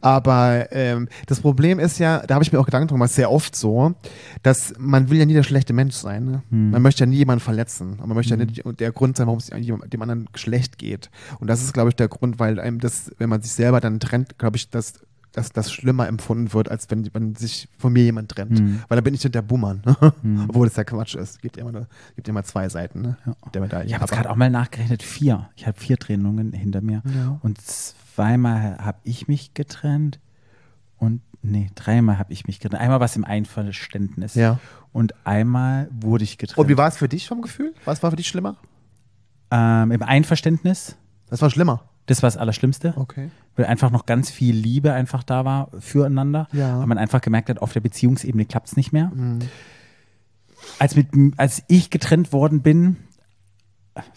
[0.00, 3.30] Aber ähm, das Problem ist ja, da habe ich mir auch Gedanken drum gemacht, sehr
[3.30, 3.94] oft so,
[4.42, 6.24] dass man will ja nie der schlechte Mensch sein.
[6.24, 6.42] Ne?
[6.50, 7.98] Man möchte ja nie jemanden verletzen.
[7.98, 11.10] Und man möchte ja nicht der Grund sein, warum es dem anderen schlecht geht.
[11.40, 14.00] Und das ist, glaube ich, der Grund, weil einem das, wenn man sich selber dann
[14.00, 14.94] trennt, glaube ich, dass
[15.32, 18.60] dass das schlimmer empfunden wird, als wenn, wenn sich von mir jemand trennt.
[18.88, 19.82] Weil da bin ich nicht der Bummern.
[19.84, 20.44] Ne?
[20.48, 21.40] Obwohl das ja Quatsch ist.
[21.40, 23.16] Gibt immer, gibt immer zwei Seiten ne?
[23.54, 23.86] der Medaille.
[23.86, 25.48] Ich habe jetzt gerade auch mal nachgerechnet, vier.
[25.56, 27.02] Ich habe vier Trennungen hinter mir.
[27.14, 27.38] Ja.
[27.42, 30.18] Und zweimal habe ich mich getrennt
[30.98, 32.82] und nee, dreimal habe ich mich getrennt.
[32.82, 34.34] Einmal war es im Einverständnis.
[34.34, 34.58] Ja.
[34.92, 36.58] Und einmal wurde ich getrennt.
[36.58, 37.72] Und wie war es für dich vom Gefühl?
[37.84, 38.56] Was war für dich schlimmer?
[39.52, 40.96] ähm, Im Einverständnis,
[41.28, 41.84] Das war schlimmer.
[42.10, 42.92] Das war das Allerschlimmste.
[42.96, 43.30] Okay.
[43.56, 46.48] Weil einfach noch ganz viel Liebe einfach da war füreinander.
[46.52, 46.78] Ja.
[46.80, 49.12] Weil man einfach gemerkt hat, auf der Beziehungsebene klappt es nicht mehr.
[50.78, 52.96] Als, mit, als ich getrennt worden bin,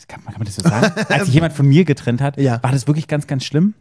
[0.07, 0.93] kann, man- kann man das so sagen?
[1.09, 2.61] als sich jemand von mir getrennt hat, Ja.
[2.63, 3.73] war das wirklich ganz, ganz schlimm.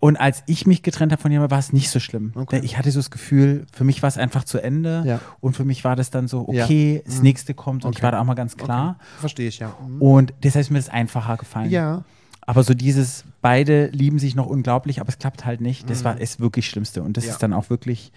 [0.00, 2.32] Und als ich mich getrennt habe von jemandem, war es nicht so schlimm.
[2.36, 2.60] Okay.
[2.62, 5.02] Ich hatte so das Gefühl, für mich war es einfach zu Ende.
[5.04, 5.20] Ja.
[5.40, 6.64] Und für mich war das dann so, Ja.
[6.64, 7.84] okay, das nächste kommt.
[7.84, 8.04] Und ich Okay.
[8.04, 8.98] war da auch mal ganz klar.
[9.18, 9.74] Verstehe ich, ja.
[9.98, 11.70] Und deshalb ist mir das einfacher gefallen.
[11.70, 12.04] Ja.
[12.48, 16.14] Aber so dieses, beide lieben sich noch unglaublich, aber es klappt halt nicht, das war
[16.14, 17.02] das wirklich Schlimmste.
[17.02, 17.28] Und das Mhm.
[17.28, 17.34] Ja.
[17.34, 18.10] ist dann auch wirklich,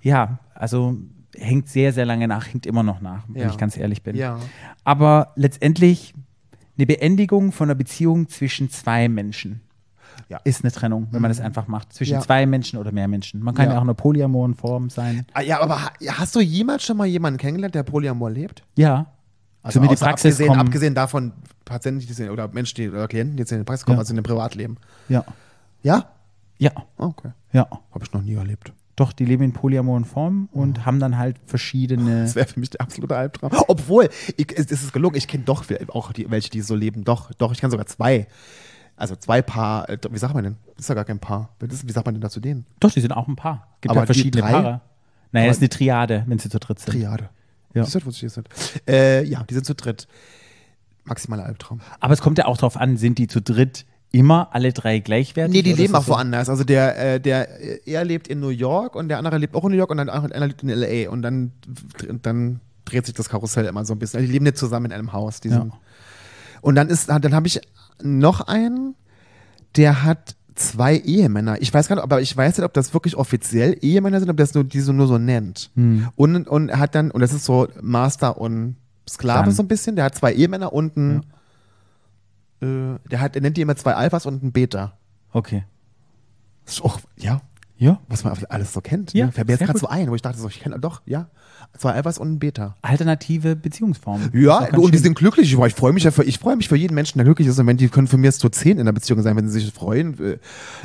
[0.00, 0.96] ja, also
[1.36, 3.50] hängt sehr, sehr lange nach, hängt immer noch nach, wenn Ja.
[3.50, 4.14] ich ganz ehrlich bin.
[4.14, 4.38] Ja.
[4.84, 6.14] Aber letztendlich
[6.78, 9.62] eine Beendigung von einer Beziehung zwischen zwei Menschen
[10.28, 10.36] Ja.
[10.36, 10.42] Mhm.
[10.44, 11.92] ist eine Trennung, wenn man das einfach macht.
[11.92, 12.20] Zwischen Ja.
[12.20, 13.42] zwei Menschen oder mehr Menschen.
[13.42, 13.78] Man kann ja, Ja.
[13.78, 15.26] auch eine polyamoren Form sein.
[15.34, 18.62] Ah, Ja, aber ha- hast du jemals schon mal jemanden kennengelernt, der Polyamor lebt?
[18.76, 19.06] Ja.
[19.62, 20.60] Also mir die Praxis abgesehen, kommen.
[20.60, 21.32] abgesehen davon,
[21.64, 24.00] Patienten, oder Menschen, die, oder Klienten, die jetzt in die Praxis kommen, Ja.
[24.00, 24.76] also in dem Privatleben.
[25.08, 25.24] Ja.
[25.82, 26.06] Ja?
[26.58, 26.70] Ja.
[26.98, 27.30] Ah, Okay.
[27.52, 27.66] Ja.
[27.92, 28.72] Habe ich noch nie erlebt.
[28.96, 32.22] Doch, die leben in polyamoren Form und haben dann halt verschiedene.
[32.22, 33.50] Das wäre für mich der absolute Albtraum.
[33.68, 37.04] Obwohl, ich, es, es ist gelungen, ich kenne doch auch die, welche, die so leben.
[37.04, 38.26] Doch, doch, ich kenne sogar zwei.
[38.96, 40.56] Also zwei Paar, äh, wie sagt man denn?
[40.76, 41.50] Das ist ja gar kein Paar.
[41.60, 42.66] Wie sagt man denn dazu denen?
[42.80, 43.66] Doch, die sind auch ein Paar.
[43.80, 44.50] Gibt Aber ja verschiedene die drei?
[44.52, 44.80] Paare.
[45.32, 46.92] Naja, das ist eine Triade, wenn sie zu dritt sind.
[46.92, 47.30] Triade.
[47.74, 47.84] Ja.
[47.84, 48.48] Siehst du, hier sind?
[48.88, 50.06] Äh, ja, die sind zu dritt.
[51.04, 51.80] Maximaler Albtraum.
[52.00, 55.52] Aber es kommt ja auch darauf an, sind die zu dritt immer alle drei gleichwertig?
[55.52, 56.12] Nee, die leben auch so?
[56.12, 56.48] woanders.
[56.48, 59.70] Also der, äh, der, er lebt in New York und der andere lebt auch in
[59.72, 61.10] New York und der andere lebt in L.A.
[61.10, 61.52] Und dann,
[62.22, 64.18] dann dreht sich das Karussell immer so ein bisschen.
[64.18, 65.40] Also die leben nicht zusammen in einem Haus.
[65.44, 65.66] Ja.
[66.60, 67.60] Und dann ist, dann habe ich
[68.02, 68.94] noch einen,
[69.76, 71.60] der hat zwei Ehemänner.
[71.60, 74.36] Ich weiß gar nicht, aber ich weiß nicht, ob das wirklich offiziell Ehemänner sind, ob
[74.36, 75.70] das nur, die so nur so nennt.
[75.74, 76.08] Hm.
[76.16, 78.76] Und, und er hat dann, und das ist so Master und
[79.08, 79.52] Sklave Dann.
[79.52, 81.22] so ein bisschen, der hat zwei Ehemänner und ein,
[82.60, 84.96] äh, der hat, er nennt die immer zwei Alphas und ein Beta.
[85.32, 85.64] Okay.
[86.64, 87.40] Das ist auch, ja,
[87.76, 88.00] Ja.
[88.08, 89.12] was man alles so kennt.
[89.12, 89.32] Ja, ne?
[89.32, 91.28] Fällt mir jetzt gerade so ein, wo ich dachte so, ich kenne doch, ja,
[91.76, 92.76] zwei Alphas und ein Beta.
[92.82, 94.30] Alternative Beziehungsformen.
[94.34, 95.04] Ja, und die schön.
[95.04, 95.52] sind glücklich.
[95.52, 97.58] Ich, freue mich ja für, ich freue mich für jeden Menschen, der glücklich ist.
[97.58, 99.60] Und wenn die können für mich jetzt so zehn in der Beziehung sein, wenn sie
[99.60, 100.38] sich freuen.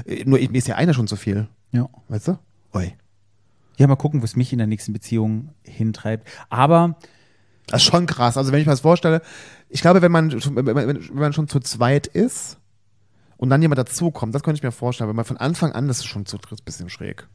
[0.06, 1.48] Äh, nur mir ist ja einer schon zu viel.
[1.72, 1.90] Ja.
[2.08, 2.40] Weißt du?
[2.74, 2.94] Oi.
[3.78, 6.28] ja, mal gucken, wo es mich in der nächsten Beziehung hintreibt.
[6.50, 6.98] Aber
[7.68, 8.38] Das ist schon krass.
[8.38, 9.22] Also wenn ich mir das vorstelle,
[9.70, 12.58] ich glaube, wenn man, wenn man schon zu zweit ist
[13.38, 15.10] und dann jemand dazukommt, das könnte ich mir vorstellen.
[15.10, 17.28] Wenn man von Anfang an, das ist schon zu dritt ein bisschen schräg.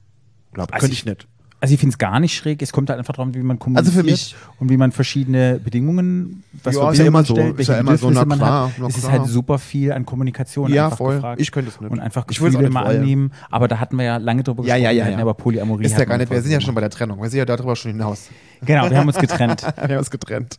[0.53, 1.29] Glaube, Also könnte ich- ich nicht.
[1.61, 2.61] Also ich finde es gar nicht schräg.
[2.61, 5.61] Es kommt halt einfach darum, wie man Also für kommuniziert mich- und wie man verschiedene
[5.63, 7.35] Bedingungen, was Ja, ist ja immer so.
[7.35, 8.89] stellt, Ist welche ja immer so, na man klar, hat.
[8.91, 11.15] Es ist halt super viel an Kommunikation Ja, einfach voll.
[11.15, 11.41] gefragt.
[11.41, 11.89] Ich könnte es nicht.
[11.93, 13.01] Und einfach Ich würde es Gefühle immer wollen.
[13.03, 13.33] annehmen.
[13.49, 14.97] Aber da hatten wir ja lange drüber Ja, gesprochen.
[14.97, 15.19] ja, ja, ja.
[15.19, 15.85] aber Polyamorie.
[15.85, 17.23] Ist ja gar wir nicht, wir sind ja schon bei der Trennung.
[17.23, 18.29] Wir sind ja darüber schon hinaus.
[18.67, 19.63] Genau, wir haben uns getrennt.
[19.77, 20.59] Wir haben uns getrennt.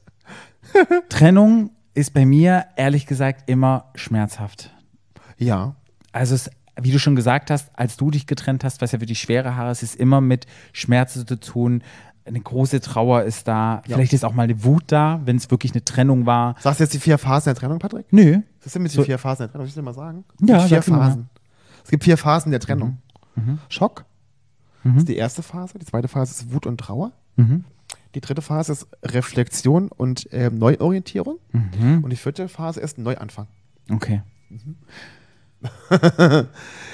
[1.09, 4.72] Trennung ist bei mir ehrlich gesagt immer schmerzhaft.
[5.43, 5.75] Ja.
[6.11, 6.49] Also es,
[6.81, 9.55] wie du schon gesagt hast, als du dich getrennt hast, was ja für die schwere
[9.55, 11.83] Haare ist, ist immer mit Schmerzen zu tun.
[12.25, 13.81] Eine große Trauer ist da.
[13.85, 16.55] Vielleicht ist auch mal eine Wut da, wenn es wirklich eine Trennung war.
[16.59, 18.05] Sagst du jetzt die vier Phasen der Trennung, Patrick?
[18.11, 18.39] Nö.
[18.63, 19.67] Das sind mit die So- vier Phasen der Trennung.
[19.67, 20.23] Ich dir mal sagen?
[20.39, 20.81] Ja, vier.
[20.81, 21.29] Phasen.
[21.83, 22.97] Es gibt vier Phasen der Trennung.
[23.35, 23.59] Mhm.
[23.67, 24.05] Schock.
[24.85, 25.79] Das ist die erste Phase.
[25.79, 27.11] Die zweite Phase ist Wut und Trauer.
[27.35, 27.63] Mhm.
[28.15, 31.39] Die dritte Phase ist Reflexion und ähm, Neuorientierung.
[31.51, 32.03] Mhm.
[32.03, 33.47] Und die vierte Phase ist Neuanfang.
[33.91, 34.21] Okay.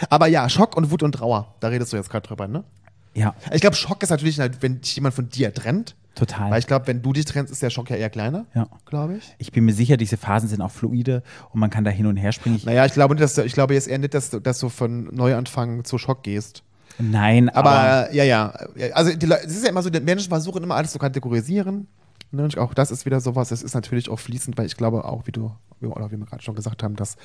[0.09, 2.63] Aber ja, Schock und Wut und Trauer, da redest du jetzt gerade drüber, ne?
[3.15, 5.95] Ja, Ich glaube, Schock ist natürlich, halt, wenn dich jemand von dir trennt.
[6.15, 6.51] total.
[6.51, 8.67] Weil ich glaube, wenn du dich trennst, ist der Schock ja eher kleiner, Ja.
[8.85, 9.35] glaube ich.
[9.39, 12.17] Ich bin mir sicher, diese Phasen sind auch fluide und man kann da hin und
[12.17, 12.61] her springen.
[12.65, 14.69] Naja, ich glaube, nicht, dass du, ich glaube jetzt eher nicht, dass du, dass du
[14.69, 16.63] von Neuanfang zu Schock gehst.
[16.99, 18.53] nein, aber, Aber, ja, ja.
[18.93, 21.87] Also die Leute- es ist ja immer so, die Menschen versuchen immer alles zu kategorisieren.
[22.31, 22.47] Ne?
[22.57, 25.31] Auch das ist wieder sowas, das ist natürlich auch fließend, weil ich glaube auch, wie
[25.31, 27.17] du, oder wie wir gerade schon gesagt haben, dass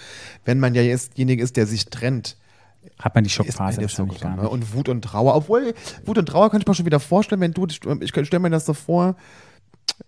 [0.44, 2.36] wenn man ja jetzt derjenige ist, der sich trennt,
[2.98, 4.48] hat man die ist Schockphase wahrscheinlich so gar ne?
[4.48, 5.34] Und Wut und Trauer.
[5.34, 8.50] Obwohl, Wut und Trauer könnte ich mir schon wieder vorstellen, wenn du, ich stelle mir
[8.50, 9.16] das so vor,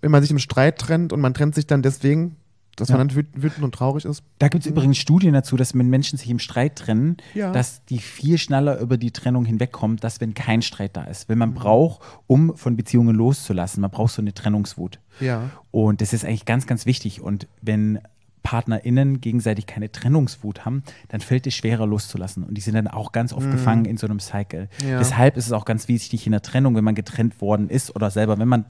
[0.00, 2.36] wenn man sich im Streit trennt und man trennt sich dann deswegen,
[2.76, 2.96] dass Ja.
[2.96, 4.22] man dann wüt- wütend und traurig ist.
[4.38, 7.50] Da gibt es übrigens Studien dazu, dass wenn Menschen sich im Streit trennen, Ja.
[7.52, 11.28] dass die viel schneller über die Trennung hinwegkommt, dass wenn kein Streit da ist.
[11.28, 11.32] Mhm.
[11.32, 14.98] Weil man braucht, um von Beziehungen loszulassen, man braucht so eine Trennungswut.
[15.20, 15.50] Ja.
[15.70, 17.20] Und das ist eigentlich ganz, ganz wichtig.
[17.20, 17.98] Und wenn
[18.42, 22.44] PartnerInnen gegenseitig keine Trennungswut haben, dann fällt es schwerer loszulassen.
[22.44, 24.68] Und die sind dann auch ganz oft gefangen in so einem Cycle.
[24.84, 24.88] Mhm.
[24.88, 24.98] Ja.
[24.98, 28.08] Deshalb ist es auch ganz wichtig in der Trennung, wenn man getrennt worden ist oder
[28.10, 28.64] selber, wenn man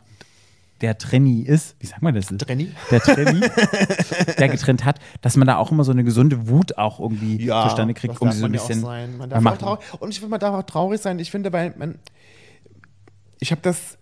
[0.83, 2.27] der Trenni ist, wie sagt man das?
[2.27, 2.71] Trenni?
[2.91, 3.41] Der Trenni,
[4.39, 7.95] der getrennt hat, dass man da auch immer so eine gesunde Wut auch irgendwie zustande
[7.95, 8.83] kriegt, um so ein man ja auch bisschen.
[8.83, 9.17] sein.
[9.17, 11.19] Man Man darf auch macht- traurig, und ich finde, man darf auch traurig sein.
[11.19, 11.99] Ich finde, weil man,
[13.41, 13.97] ich habe das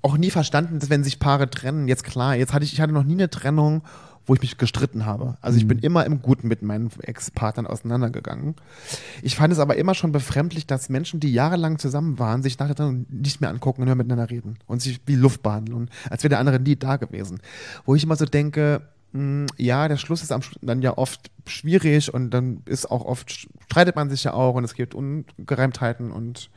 [0.00, 2.92] auch nie verstanden, dass wenn sich Paare trennen, jetzt klar, jetzt hatte ich, ich hatte
[2.92, 3.82] noch nie eine Trennung,
[4.26, 5.36] wo ich mich gestritten habe.
[5.40, 8.54] Also ich bin immer im Guten mit meinen Ex-Partnern auseinandergegangen.
[9.22, 12.66] Ich fand es aber immer schon befremdlich, dass Menschen, die jahrelang zusammen waren, sich nach
[12.66, 15.90] der Trennung nicht mehr angucken und nur miteinander reden und sich wie Luft behandeln, und
[16.08, 17.40] als wäre der andere nie da gewesen.
[17.84, 18.82] Wo ich immer so denke,
[19.12, 23.04] mh, ja, der Schluss ist am Schluss dann ja oft schwierig und dann ist auch
[23.04, 26.50] oft, streitet man sich ja auch und es gibt Ungereimtheiten und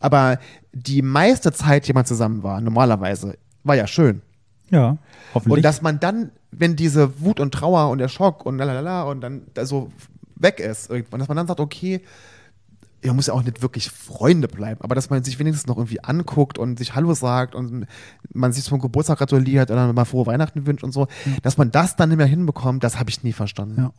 [0.00, 0.38] aber
[0.72, 4.22] die meiste Zeit, die man zusammen war, normalerweise, war ja schön.
[4.70, 4.98] Ja,
[5.34, 5.56] hoffentlich.
[5.56, 9.20] Und dass man dann, wenn diese Wut und Trauer und der Schock und lalala und
[9.20, 9.90] dann da so
[10.36, 12.02] weg ist irgendwann, dass man dann sagt, okay,
[13.02, 16.02] ihr muss ja auch nicht wirklich Freunde bleiben, aber dass man sich wenigstens noch irgendwie
[16.02, 17.86] anguckt und sich Hallo sagt und
[18.32, 21.06] man sich zum Geburtstag gratuliert oder mal frohe Weihnachten wünscht und so,
[21.42, 23.82] dass man das dann nicht mehr hinbekommt, das habe ich nie verstanden.
[23.82, 23.92] Ja.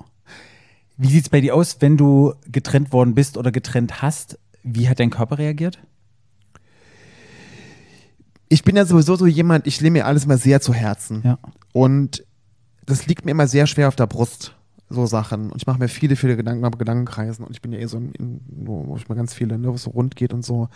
[0.97, 4.37] Wie sieht es bei dir aus, wenn du getrennt worden bist oder getrennt hast?
[4.63, 5.79] Wie hat dein Körper reagiert?
[8.49, 11.21] Ich bin ja sowieso so jemand, ich nehme mir alles mal sehr zu Herzen.
[11.23, 11.37] Ja.
[11.71, 12.23] Und
[12.85, 14.55] das liegt mir immer sehr schwer auf der Brust,
[14.89, 15.51] so Sachen.
[15.51, 17.45] Und ich mache mir viele, viele Gedanken, habe Gedankenkreisen.
[17.45, 19.75] Und ich bin ja eh so, in, in, wo ich mir ganz viele, ne, wo
[19.75, 20.67] es so rund geht und so.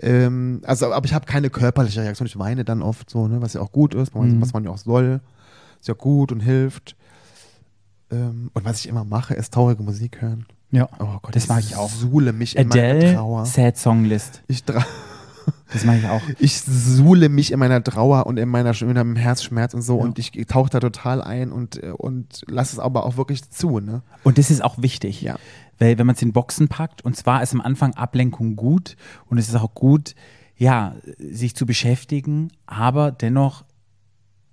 [0.00, 2.26] Ähm, also, aber ich habe keine körperliche Reaktion.
[2.26, 4.40] Ich weine dann oft so, ne, was ja auch gut ist, Mhm.
[4.40, 5.20] was man ja auch soll.
[5.80, 6.96] Ist ja gut und hilft.
[8.10, 10.46] Ähm, und was ich immer mache, ist traurige Musik hören.
[10.70, 10.88] Ja.
[10.98, 11.90] Oh Gott, das mache ich auch.
[11.90, 13.44] suhle mich in meiner Adele, Trauer.
[13.44, 14.42] Sad Song List.
[14.48, 14.82] Ich, tra
[15.72, 16.22] Das mache ich auch.
[16.38, 20.18] ich suhle mich in meiner Trauer und in, meiner, in meinem Herzschmerz und so und
[20.18, 23.80] ich tauche da total ein und, äh, und lasse es aber auch wirklich zu.
[23.80, 24.02] Ne?
[24.22, 25.22] Und das ist auch wichtig.
[25.22, 25.36] Ja.
[25.78, 29.38] Weil wenn man es in Boxen packt, und zwar ist am Anfang Ablenkung gut und
[29.38, 30.14] es ist auch gut,
[30.56, 33.64] ja, sich zu beschäftigen, aber dennoch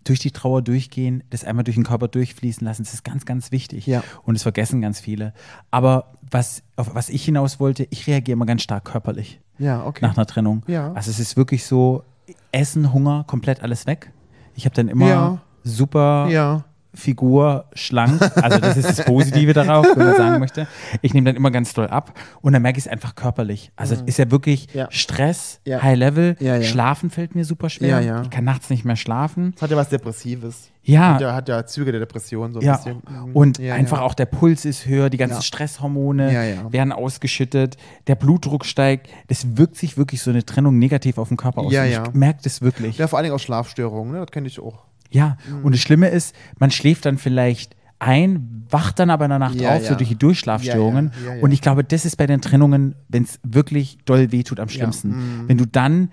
[0.10, 3.52] durch die Trauer durchgehen, das einmal durch den Körper durchfließen lassen, das ist ganz, ganz
[3.52, 3.86] wichtig.
[3.88, 4.04] Ja.
[4.24, 5.34] Und das vergessen ganz viele.
[5.72, 10.06] Aber was, auf was ich hinaus wollte, ich reagiere immer ganz stark körperlich Ja, okay.
[10.06, 10.64] nach einer Trennung.
[10.68, 10.92] Ja.
[10.94, 12.04] Also es ist wirklich so,
[12.52, 14.12] Essen, Hunger, komplett alles weg.
[14.56, 15.42] Ich habe dann immer Ja.
[15.64, 16.64] super ja.
[16.94, 18.20] Figur schlank.
[18.42, 20.68] Also das ist das Positive darauf, wenn man sagen möchte.
[21.02, 23.72] Ich nehme dann immer ganz doll ab und dann merke ich es einfach körperlich.
[23.76, 24.80] Also es ist ja wirklich Mhm.
[24.80, 24.88] Ja.
[24.92, 25.82] Stress, Ja.
[25.82, 26.36] High Level.
[26.40, 26.64] Ja, ja.
[26.64, 27.90] Schlafen fällt mir super schwer.
[27.90, 28.22] Ja, ja.
[28.24, 29.52] Ich kann nachts nicht mehr schlafen.
[29.54, 30.70] Das hat ja was Depressives.
[30.84, 31.14] Ja.
[31.16, 33.02] Hat ja, hat ja Züge der Depression so ein Ja, bisschen.
[33.08, 33.32] Mhm.
[33.36, 34.04] und ja, einfach ja.
[34.04, 35.42] auch der Puls ist höher, die ganzen Ja.
[35.42, 36.72] Stresshormone Ja, ja.
[36.74, 39.08] werden ausgeschüttet, der Blutdruck steigt.
[39.28, 41.72] Das wirkt sich wirklich so eine Trennung negativ auf den Körper aus.
[41.72, 42.04] Ja, Und ja.
[42.08, 42.98] Ich merke das wirklich.
[42.98, 44.20] Ja, vor allen Dingen auch Schlafstörungen, ne?
[44.20, 44.84] das kenne ich auch.
[45.12, 45.66] Ja, Mhm.
[45.66, 49.56] und das Schlimme ist, man schläft dann vielleicht ein, wacht dann aber in der Nacht
[49.60, 49.96] Ja, auf, so ja.
[49.96, 51.12] durch die Durchschlafstörungen.
[51.26, 51.42] Ja.
[51.42, 55.44] Und ich glaube, das ist bei den Trennungen, wenn es wirklich doll wehtut, am schlimmsten.
[55.48, 56.12] Wenn du dann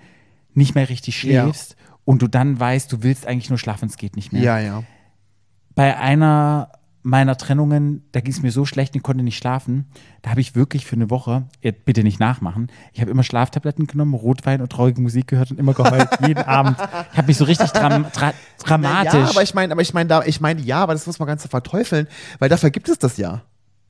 [0.53, 1.19] nicht mehr richtig mhm.
[1.29, 4.41] Schläfst und du dann weißt, du willst eigentlich nur schlafen, es geht nicht mehr.
[4.41, 4.83] Ja, ja.
[5.75, 6.69] Bei einer
[7.07, 9.85] meiner Trennungen, da ging es mir so schlecht, ich konnte nicht schlafen.
[10.23, 11.45] Da habe ich wirklich für eine Woche,
[11.85, 15.73] bitte nicht nachmachen, ich habe immer Schlaftabletten genommen, Rotwein und traurige Musik gehört und immer
[15.73, 16.75] geheult, jeden Abend.
[17.11, 19.13] Ich habe mich so richtig dram dra dramatisch.
[19.13, 21.47] Ja, aber ich meine, aber ich meine, ich meine, ja, aber das muss man ganz
[21.47, 22.07] verteufeln,
[22.39, 23.41] weil dafür gibt es das ja.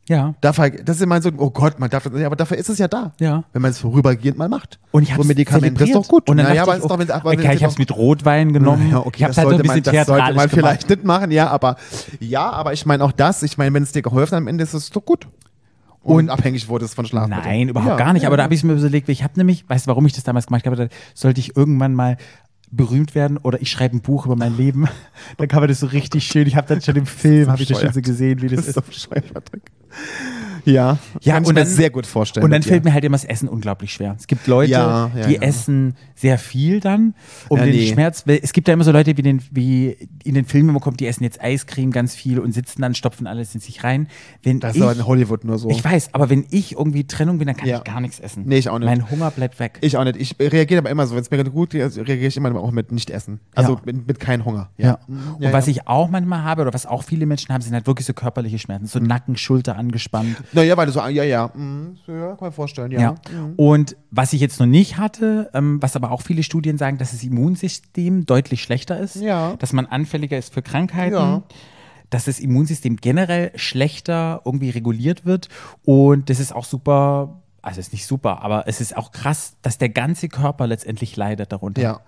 [0.10, 0.34] Ja.
[0.41, 2.78] Dafür, das ist immer so, oh Gott, man darf das, ja, aber dafür ist es
[2.78, 3.12] ja da.
[3.20, 3.43] Ja.
[3.54, 4.80] Wenn man es vorübergehend mal macht.
[4.91, 6.30] Und ich habe so Medikamente ist doch gut.
[6.30, 7.78] Und dann Na ja, dachte aber ich, ist doch, oh, aber okay, ich habe es
[7.78, 8.89] mit Rotwein genommen.
[8.91, 10.50] Ja, okay, ich habe das halt so ein sollte bisschen man, das sollte man gemacht.
[10.52, 11.76] vielleicht nicht machen, ja, aber
[12.20, 14.63] ja, aber ich meine auch das, ich meine, wenn es dir geholfen hat, am Ende
[14.63, 15.28] ist es doch gut.
[16.04, 17.43] Und, Und- abhängig wurde es von Schlafmitteln.
[17.46, 18.24] Nein, überhaupt Ja, gar nicht.
[18.24, 20.24] ja, Aber da habe ich mir überlegt, ich habe nämlich, weißt du, warum ich das
[20.24, 20.78] damals gemacht habe?
[20.78, 22.15] Da sollte ich irgendwann mal
[22.71, 24.88] berühmt werden oder ich schreibe ein Buch über mein Leben.
[25.38, 26.47] dann kann man das so richtig schön.
[26.47, 28.75] Ich habe dann schon im Film, habe ich das schon so gesehen, wie das Das
[28.75, 29.10] ist so.
[30.67, 32.43] Ja, Ja, kann ich und mir dann- sehr gut vorstellen.
[32.43, 34.15] Und dann fällt mir halt immer das Essen unglaublich schwer.
[34.19, 35.41] Es gibt Leute, Ja, ja, die ja.
[35.41, 37.13] essen sehr viel dann,
[37.47, 37.88] um den nee.
[37.91, 38.23] Schmerz.
[38.25, 41.08] Es gibt ja immer so Leute, wie, den, wie in den Filmen immer kommt, die
[41.08, 44.08] essen jetzt Eiscreme ganz viel und sitzen dann, stopfen alles in sich rein.
[44.43, 45.69] Wenn Das ist ich, aber in Hollywood nur so.
[45.69, 48.43] ich weiß, aber wenn ich irgendwie Trennung bin, dann kann ich gar nichts essen.
[48.45, 48.88] Nee, ich auch nicht.
[48.88, 49.77] Mein Hunger bleibt weg.
[49.82, 50.17] Ich auch nicht.
[50.17, 51.15] Ich reagiere aber immer so.
[51.15, 53.39] Wenn es mir gut geht, reagiere ich immer auch mit nicht essen.
[53.56, 54.69] Also mit, mit keinem Hunger.
[54.77, 54.99] Ja.
[55.08, 58.06] Und was ich auch manchmal habe, oder was auch viele Menschen haben, sind halt wirklich
[58.06, 58.88] so körperliche Schmerzen.
[58.88, 60.36] So Nacken, Schulter angespannt.
[60.58, 61.52] Naja, weil du so, ja, ja.
[61.54, 61.98] Mhm.
[62.08, 63.00] ja kann man vorstellen, ja.
[63.00, 63.15] Ja.
[63.56, 67.12] Und was ich jetzt noch nicht hatte, ähm, was aber auch viele Studien sagen, dass
[67.12, 69.56] das Immunsystem deutlich schlechter ist, Ja.
[69.60, 71.15] dass man anfälliger ist für Krankheiten.
[71.15, 71.43] Ja.
[72.10, 75.50] Dass das Immunsystem generell schlechter irgendwie reguliert wird.
[75.84, 79.77] Und das ist auch super, also ist nicht super, aber es ist auch krass, dass
[79.77, 81.82] der ganze Körper letztendlich leidet darunter.
[81.82, 81.99] Ja.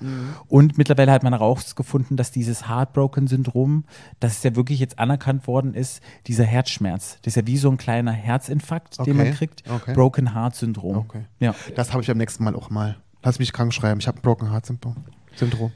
[0.47, 3.83] Und mittlerweile hat man herausgefunden, dass dieses Heartbroken-Syndrom,
[4.19, 7.17] dass es ja wirklich jetzt anerkannt worden ist, dieser Herzschmerz.
[7.23, 9.63] Das ist ja wie so ein kleiner Herzinfarkt, den man Okay, kriegt.
[9.69, 9.93] okay.
[9.93, 10.97] Broken Heart Syndrom.
[10.97, 11.25] Okay.
[11.39, 11.53] Ja.
[11.75, 12.95] Das habe ich beim nächsten Mal auch mal.
[13.21, 13.99] Lass mich krank schreiben.
[13.99, 14.95] Ich habe ein Broken Heart Syndrom.
[15.35, 15.71] Syndrom.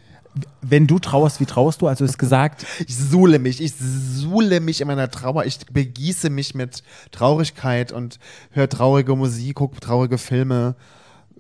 [0.62, 1.88] Wenn du trauerst, wie trauerst du?
[1.88, 6.56] Also ist gesagt, Ich suhle mich, ich suhle mich in meiner Trauer, ich begieße mich
[6.56, 8.20] mit Traurigkeit und
[8.52, 10.76] höre traurige Musik, gucke traurige Filme.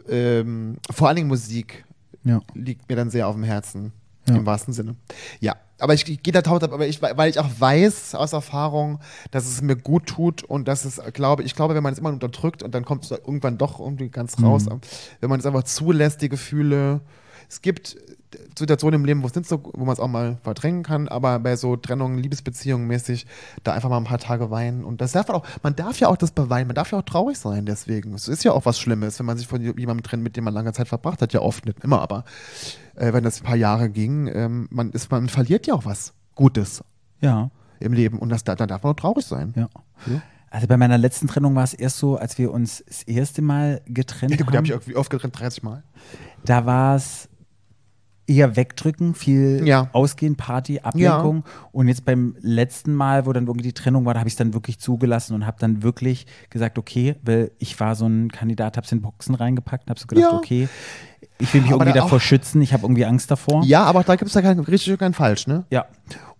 [0.07, 1.85] Ähm, vor allen Dingen Musik
[2.23, 2.41] ja.
[2.53, 3.93] liegt mir dann sehr auf dem Herzen,
[4.27, 4.35] Ja.
[4.35, 4.95] im wahrsten Sinne.
[5.39, 8.99] Ja, aber ich, gehe da taut ab, aber ich, weil ich auch weiß aus Erfahrung,
[9.31, 12.09] dass es mir gut tut und dass es, glaube ich, glaube, wenn man es immer
[12.09, 14.65] unterdrückt und dann kommt es irgendwann doch irgendwie ganz raus,
[15.19, 17.01] wenn man es einfach zulässt, die Gefühle.
[17.49, 17.97] Es gibt
[18.57, 21.39] Situationen im Leben, wo es nicht so, wo man es auch mal verdrängen kann, aber
[21.39, 23.25] bei so Trennungen, Liebesbeziehungen mäßig,
[23.63, 24.83] da einfach mal ein paar Tage weinen.
[24.83, 27.03] Und das darf man auch, man darf ja auch das beweinen, man darf ja auch
[27.03, 28.13] traurig sein deswegen.
[28.13, 30.53] Es ist ja auch was Schlimmes, wenn man sich von jemandem trennt, mit dem man
[30.53, 32.25] lange Zeit verbracht hat, ja oft nicht immer, aber
[32.95, 36.13] äh, wenn das ein paar Jahre ging, ähm, man ist, man verliert ja auch was
[36.35, 36.83] Gutes
[37.21, 37.49] Ja.
[37.79, 39.53] im Leben und das, da, da darf man auch traurig sein.
[39.55, 39.67] Ja.
[40.49, 43.81] Also bei meiner letzten Trennung war es erst so, als wir uns das erste Mal
[43.87, 44.57] getrennt Ja, gut, haben.
[44.57, 45.83] habe ich irgendwie oft getrennt, 30 Mal.
[46.45, 47.27] da war es
[48.27, 49.89] eher wegdrücken, viel Ja.
[49.93, 51.43] Ausgehen, Party, Ablenkung.
[51.71, 54.37] Und jetzt beim letzten Mal, wo dann irgendwie die Trennung war, da habe ich es
[54.37, 58.77] dann wirklich zugelassen und habe dann wirklich gesagt, okay, weil ich war so ein Kandidat,
[58.77, 60.37] habe es in Boxen reingepackt, habe so gedacht, Ja.
[60.37, 60.69] okay,
[61.39, 63.63] ich will mich Aber irgendwie da davor schützen, ich habe irgendwie Angst davor.
[63.65, 65.65] Ja, aber da gibt es ja kein richtig und kein falsch, ne?
[65.69, 65.85] Ja.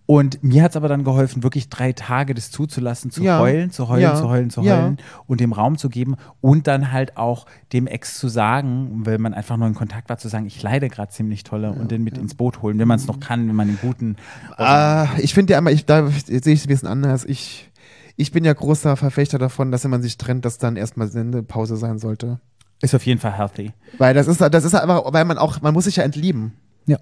[0.06, 3.38] Und mir hat es aber dann geholfen, wirklich drei Tage das zuzulassen, zu Ja.
[3.38, 4.14] heulen, zu heulen, Ja.
[4.16, 4.76] zu heulen, zu Ja.
[4.82, 9.16] heulen und dem Raum zu geben und dann halt auch dem Ex zu sagen, weil
[9.18, 12.04] man einfach nur in Kontakt war, zu sagen, ich leide gerade ziemlich tolle und den
[12.04, 14.16] mit ins Boot holen, wenn man es noch kann, wenn man den guten.
[14.58, 17.24] Ah, ich finde ja immer, ich, da sehe ich es ein bisschen anders.
[17.24, 17.70] Ich,
[18.16, 21.78] ich bin ja großer Verfechter davon, dass wenn man sich trennt, dass dann erstmal Sendepause
[21.78, 22.40] sein sollte.
[22.82, 23.72] Ist auf jeden Fall healthy.
[23.96, 26.52] Weil das ist, das ist einfach, weil man auch, man muss sich ja entlieben.
[26.84, 26.98] Ja.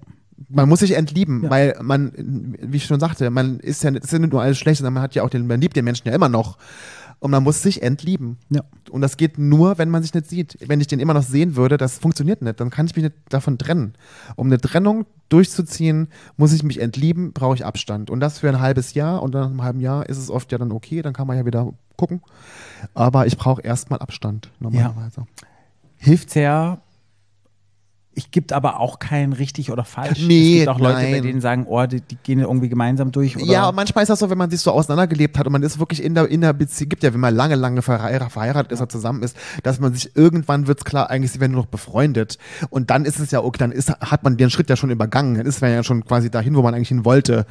[0.49, 1.49] Man muss sich entlieben, Ja.
[1.49, 2.11] weil man,
[2.61, 4.93] wie ich schon sagte, man ist ja, es ist ja nicht nur alles schlecht, sondern
[4.95, 6.57] man hat ja auch den, man liebt den Menschen ja immer noch.
[7.19, 8.37] Und man muss sich entlieben.
[8.49, 8.63] Ja.
[8.91, 10.57] Und das geht nur, wenn man sich nicht sieht.
[10.67, 12.59] Wenn ich den immer noch sehen würde, das funktioniert nicht.
[12.59, 13.93] Dann kann ich mich nicht davon trennen.
[14.35, 18.09] Um eine Trennung durchzuziehen, muss ich mich entlieben, brauche ich Abstand.
[18.09, 19.23] Und das für ein halbes Jahr.
[19.23, 21.45] Und nach einem halben Jahr ist es oft ja dann okay, dann kann man ja
[21.45, 22.21] wieder gucken.
[22.93, 25.25] Aber ich brauche erstmal Abstand, normalerweise.
[25.95, 26.81] Hilft sehr.
[28.15, 30.21] Ich gibt aber auch kein richtig oder falsch.
[30.27, 31.23] Nee, es gibt auch Leute, bei nein.
[31.23, 33.35] denen sagen, oh, die, die gehen irgendwie gemeinsam durch.
[33.35, 35.63] Oder Ja, und manchmal ist das so, wenn man sich so auseinandergelebt hat und man
[35.63, 38.71] ist wirklich in der, in der Beziehung, gibt ja, wenn man lange, lange verheiratet, verheiratet
[38.71, 42.37] ist oder zusammen ist, dass man sich irgendwann wird's klar, eigentlich werden nur noch befreundet.
[42.69, 45.35] Und dann ist es ja okay, dann ist, hat man den Schritt ja schon übergangen.
[45.35, 47.45] Dann ist man ja schon quasi dahin, wo man eigentlich hin wollte.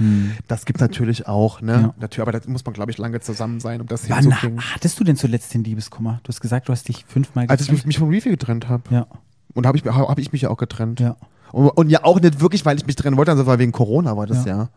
[0.49, 1.75] Das gibt's natürlich auch, ne?
[1.75, 1.83] Hm.
[1.83, 1.95] Ja.
[2.01, 4.61] Natürlich, aber da muss man, glaube ich, lange zusammen sein, um das Wann hinzukriegen.
[4.61, 6.21] hattest du denn zuletzt den Liebeskummer?
[6.23, 8.83] Du hast gesagt, du hast dich fünfmal Als ich mich, mich von Reefy getrennt habe.
[8.91, 9.07] Ja,
[9.55, 11.01] Und habe ich, hab ich mich ja auch getrennt.
[11.01, 11.17] ja.
[11.53, 14.17] Und, und ja auch nicht wirklich, weil ich mich trennen wollte, also war wegen Corona
[14.17, 14.57] war das Ja.
[14.57, 14.69] ja.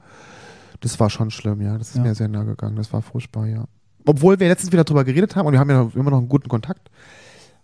[0.81, 1.77] Das war schon schlimm, ja.
[1.77, 2.01] Das ist Ja.
[2.03, 2.75] mir sehr nah gegangen.
[2.75, 3.63] Das war furchtbar, ja.
[4.05, 6.49] Obwohl wir letztens wieder drüber geredet haben und wir haben ja immer noch einen guten
[6.49, 6.89] Kontakt.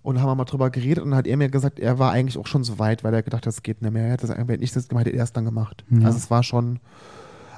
[0.03, 2.63] Und haben mal drüber geredet und hat er mir gesagt, er war eigentlich auch schon
[2.63, 4.05] so weit, weil er gedacht hat, das geht nicht mehr.
[4.05, 5.83] Er hätte das, wenn ich das gemacht hätte, er es dann gemacht.
[5.91, 6.07] Ja.
[6.07, 6.79] Also es war schon,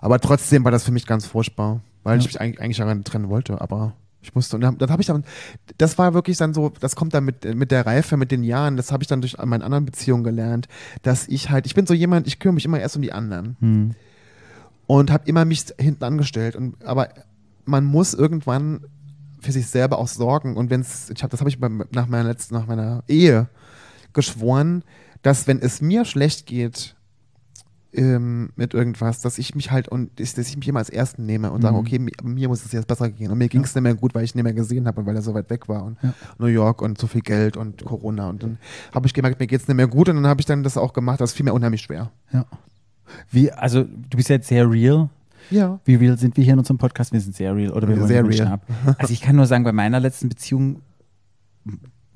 [0.01, 3.29] aber trotzdem war das für mich ganz furchtbar, weil ich mich eigentlich, eigentlich daran trennen
[3.29, 4.55] wollte, aber ich musste.
[4.55, 5.23] Und dann, dann habe ich dann,
[5.77, 8.77] das war wirklich dann so, das kommt dann mit, mit der Reife, mit den Jahren,
[8.77, 10.67] das habe ich dann durch meine anderen Beziehungen gelernt,
[11.01, 13.57] dass ich halt, ich bin so jemand, ich kümmere mich immer erst um die anderen
[13.59, 13.91] Hm.
[14.87, 16.55] und habe immer mich hinten angestellt.
[16.55, 17.09] Und, aber
[17.65, 18.81] man muss irgendwann
[19.39, 20.55] für sich selber auch sorgen.
[20.55, 23.47] Und wenn es, ich habe, das habe ich beim, nach meiner letzten, nach meiner Ehe
[24.13, 24.83] geschworen,
[25.21, 26.95] dass wenn es mir schlecht geht,
[27.93, 31.51] ähm, mit irgendwas, dass ich mich halt und dass ich mich immer als Ersten nehme
[31.51, 33.31] und sage, okay, mi- mir muss es jetzt besser gehen.
[33.31, 35.15] Und mir ging es nicht mehr gut, weil ich nicht mehr gesehen habe und weil
[35.15, 35.97] er so weit weg war und
[36.39, 38.29] New York und so viel Geld und Corona.
[38.29, 38.57] Und dann
[38.93, 40.75] habe ich gemerkt, mir geht es nicht mehr gut und dann habe ich dann das
[40.77, 41.21] auch gemacht.
[41.21, 42.11] Das fiel mir unheimlich schwer.
[42.31, 42.45] Ja.
[43.29, 45.09] Wie, also du bist jetzt sehr real.
[45.51, 45.79] Ja.
[45.85, 47.11] Wie real sind wir hier in unserem Podcast?
[47.11, 48.47] Wir sind sehr real oder wir Sehr real.
[48.47, 48.65] ab.
[48.97, 50.81] Also ich kann nur sagen, bei meiner letzten Beziehung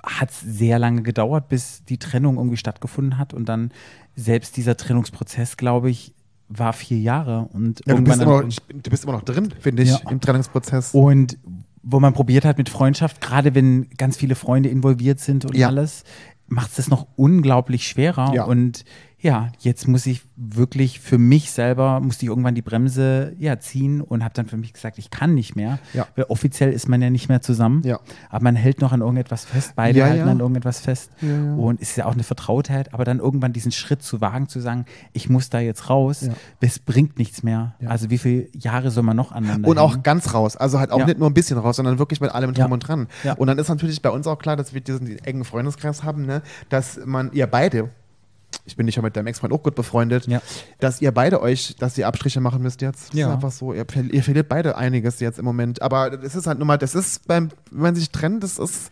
[0.04, 3.72] hat es sehr lange gedauert, bis die Trennung irgendwie stattgefunden hat und dann
[4.16, 6.14] selbst dieser Trennungsprozess, glaube ich,
[6.50, 9.90] war vier Jahre und Ja, du, bist noch, du bist immer noch drin, finde ich,
[9.90, 10.00] Ja.
[10.10, 10.94] im Trennungsprozess.
[10.94, 11.38] und
[11.84, 15.68] wo man probiert hat mit Freundschaft, gerade wenn ganz viele Freunde involviert sind und Ja.
[15.68, 16.04] alles,
[16.48, 18.34] macht es das noch unglaublich schwerer.
[18.34, 18.44] Ja.
[18.46, 18.86] Und
[19.28, 24.00] ja, jetzt muss ich wirklich für mich selber, musste ich irgendwann die Bremse ja, ziehen
[24.00, 25.80] und habe dann für mich gesagt, ich kann nicht mehr.
[25.94, 26.08] Ja.
[26.16, 28.00] Weil offiziell ist man ja nicht mehr zusammen, Ja.
[28.30, 30.32] aber man hält noch an irgendetwas fest, beide Ja, halten ja.
[30.32, 31.12] an irgendetwas fest.
[31.22, 34.62] Und es ist ja auch eine Vertrautheit, aber dann irgendwann diesen Schritt zu wagen, zu
[34.62, 36.34] sagen, ich muss da jetzt raus, Ja.
[36.62, 37.76] es bringt nichts mehr.
[37.86, 40.04] Also wie viele Jahre soll man noch aneinander Und auch hängen?
[40.04, 40.56] ganz raus.
[40.56, 43.08] Also halt auch nicht nur ein bisschen raus, sondern wirklich mit allem drum und dran.
[43.26, 43.34] Ja.
[43.34, 46.42] Und dann ist natürlich bei uns auch klar, dass wir diesen engen Freundeskreis haben, ne?
[46.70, 47.90] dass man, ihr beide,
[48.68, 50.42] ich bin nicht ja mit deinem Ex-Freund auch gut befreundet, Ja.
[50.80, 53.10] dass ihr beide euch, dass ihr Abstriche machen müsst jetzt.
[53.10, 53.28] Das Ja.
[53.30, 55.82] ist einfach so, ihr, ihr verliert beide einiges jetzt im Moment.
[55.82, 58.92] Aber das ist halt nun mal, das ist beim, wenn man sich trennt, das ist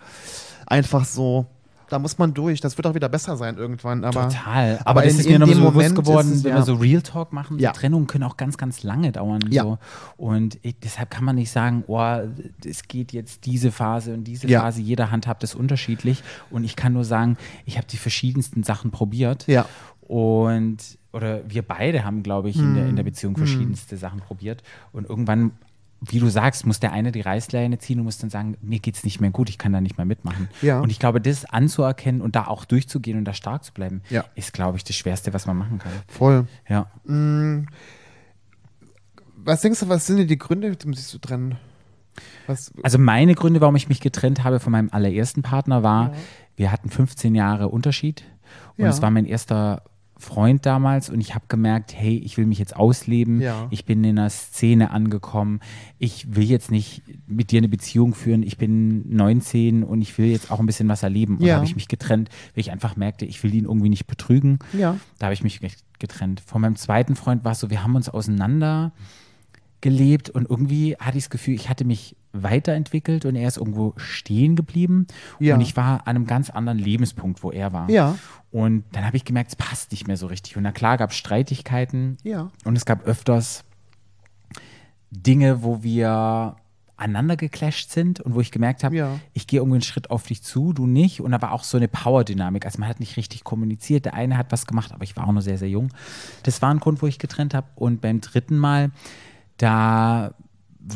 [0.66, 1.46] einfach so.
[1.90, 2.62] Da muss man durch.
[2.62, 4.04] Das wird auch wieder besser sein irgendwann.
[4.04, 4.78] Aber, Total.
[4.80, 6.58] Aber, aber das in- ist mir in noch dem so bewusst geworden, es, wenn ja.
[6.58, 7.74] wir so Real Talk machen, Ja.
[7.74, 9.42] so Trennungen können auch ganz, ganz lange dauern.
[9.50, 9.64] Ja.
[9.64, 9.78] So.
[10.18, 12.18] Und ich, deshalb kann man nicht sagen, oh,
[12.66, 14.62] es geht jetzt diese Phase und diese Ja.
[14.62, 14.82] Phase.
[14.82, 16.24] Jeder handhabt das unterschiedlich.
[16.50, 19.46] Und ich kann nur sagen, ich habe die verschiedensten Sachen probiert.
[19.48, 19.66] Ja.
[20.02, 20.78] Und,
[21.14, 24.62] oder wir beide haben, glaube ich, in, der, in der Beziehung verschiedenste Sachen probiert.
[24.92, 25.52] Und irgendwann,
[26.02, 28.96] wie du sagst, muss der eine die Reißleine ziehen und muss dann sagen, mir geht
[28.96, 30.50] es nicht mehr gut, ich kann da nicht mehr mitmachen.
[30.62, 30.80] Ja.
[30.80, 34.24] Und ich glaube, das anzuerkennen und da auch durchzugehen und da stark zu bleiben, Ja.
[34.36, 35.92] ist, glaube ich, das Schwerste, was man machen kann.
[36.08, 36.48] voll.
[36.70, 36.88] Ja.
[39.38, 41.56] Was denkst du, was sind denn die Gründe, um sich zu trennen?
[42.48, 46.14] Was, Also meine Gründe, warum ich mich getrennt habe von meinem allerersten Partner, war,
[46.56, 48.24] wir hatten 15 Jahre Unterschied
[48.78, 48.90] und Ja.
[48.90, 49.84] es war mein erster
[50.18, 53.68] Freund damals und ich habe gemerkt, hey, ich will mich jetzt ausleben, Ja.
[53.70, 55.60] ich bin in einer Szene angekommen,
[56.00, 60.28] ich will jetzt nicht mit dir eine Beziehung führen, ich bin 19 und ich will
[60.28, 61.36] jetzt auch ein bisschen was erleben.
[61.38, 61.54] Und Ja.
[61.54, 64.60] da habe ich mich getrennt, weil ich einfach merkte, ich will ihn irgendwie nicht betrügen.
[64.72, 64.98] Ja.
[65.20, 65.60] Da habe ich mich
[66.00, 66.40] getrennt.
[66.46, 68.94] Von meinem zweiten Freund war es so, wir haben uns auseinander
[69.82, 73.94] gelebt und irgendwie hatte ich das Gefühl, ich hatte mich weiterentwickelt und er ist irgendwo
[73.98, 75.08] stehen geblieben
[75.40, 75.56] Ja.
[75.56, 77.90] und ich war an einem ganz anderen Lebenspunkt, wo er war.
[77.90, 78.16] Ja.
[78.52, 80.56] Und dann habe ich gemerkt, es passt nicht mehr so richtig.
[80.58, 82.52] Und na klar gab es Streitigkeiten Ja.
[82.64, 83.64] und es gab öfters
[85.12, 86.56] Dinge, wo wir
[86.98, 89.20] aneinander geclasht sind und wo ich gemerkt habe, Ja.
[89.34, 91.20] ich gehe irgendwie einen Schritt auf dich zu, du nicht.
[91.20, 92.66] Und da war auch so eine Power-Dynamik.
[92.66, 94.06] Also man hat nicht richtig kommuniziert.
[94.06, 95.90] Der eine hat was gemacht, aber ich war auch noch sehr, sehr jung.
[96.44, 97.68] Das war ein Grund, wo ich getrennt habe.
[97.76, 98.92] Und beim dritten Mal,
[99.58, 100.34] da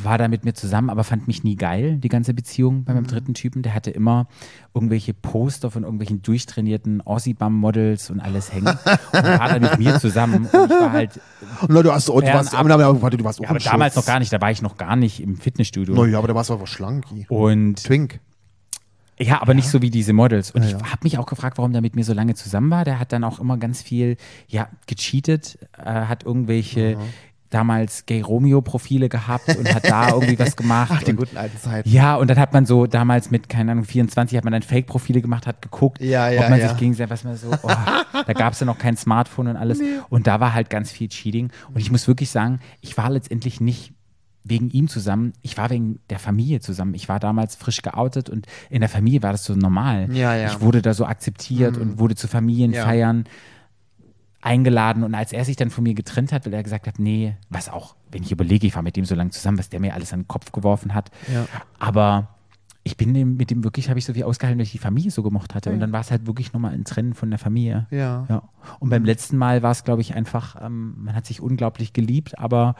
[0.03, 3.07] war er mit mir zusammen, aber fand mich nie geil, die ganze Beziehung bei meinem
[3.07, 3.63] dritten Typen.
[3.63, 4.27] Der hatte immer
[4.73, 10.47] irgendwelche Poster von irgendwelchen durchtrainierten Aussie-Bum-Models und alles hängen und war dann mit mir zusammen.
[10.51, 11.19] Und ich war halt,
[11.67, 14.19] Na, du, hast, oh, du warst, aber, warte, du warst ja, aber damals noch gar
[14.19, 15.95] nicht, da war ich noch gar nicht im Fitnessstudio.
[15.95, 17.25] Naja, aber da warst du aber schlanki.
[17.29, 18.19] Und Twink.
[19.21, 20.51] Ja, aber nicht so wie diese Models.
[20.51, 20.91] Und Ja, ich ja.
[20.91, 22.85] habe mich auch gefragt, warum der mit mir so lange zusammen war.
[22.85, 24.15] Der hat dann auch immer ganz viel,
[24.47, 26.97] ja, gecheatet, äh, hat irgendwelche
[27.49, 30.91] damals Gay Romeo-Profile gehabt und hat da irgendwie was gemacht.
[30.93, 31.89] Ach, die und, guten alten Zeiten.
[31.89, 35.21] ja, und dann hat man so damals mit, keine Ahnung, 24 hat man dann Fake-Profile
[35.21, 36.69] gemacht, hat geguckt, Ja, ja, ob man ja.
[36.69, 37.67] sich gegenseitig, was man so, oh,
[38.25, 39.79] da gab es ja noch kein Smartphone und alles.
[40.09, 41.49] Und da war halt ganz viel Cheating.
[41.73, 43.93] Und ich muss wirklich sagen, ich war letztendlich nicht
[44.43, 46.93] wegen ihm zusammen, ich war wegen der Familie zusammen.
[46.93, 50.09] Ich war damals frisch geoutet und in der Familie war das so normal.
[50.11, 50.47] Ja, ja.
[50.47, 53.25] Ich wurde da so akzeptiert und wurde zu Familienfeiern
[54.41, 57.35] eingeladen und als er sich dann von mir getrennt hat, weil er gesagt hat, nee,
[57.49, 59.93] was auch, wenn ich überlege, ich war mit dem so lange zusammen, was der mir
[59.93, 61.11] alles an den Kopf geworfen hat.
[61.33, 61.45] Ja.
[61.77, 62.29] Aber
[62.83, 65.11] ich bin dem, mit dem wirklich, habe ich so viel ausgehalten, weil ich die Familie
[65.11, 65.71] so gemocht hatte.
[65.71, 67.87] Und dann war es halt wirklich nochmal ein Trennen von der Familie.
[67.91, 68.25] Ja.
[68.29, 68.43] ja.
[68.79, 72.39] Und beim letzten Mal war es, glaube ich, einfach, ähm, man hat sich unglaublich geliebt,
[72.39, 72.75] aber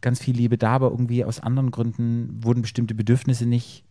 [0.00, 3.84] ganz viel Liebe da, aber irgendwie aus anderen Gründen wurden bestimmte Bedürfnisse nicht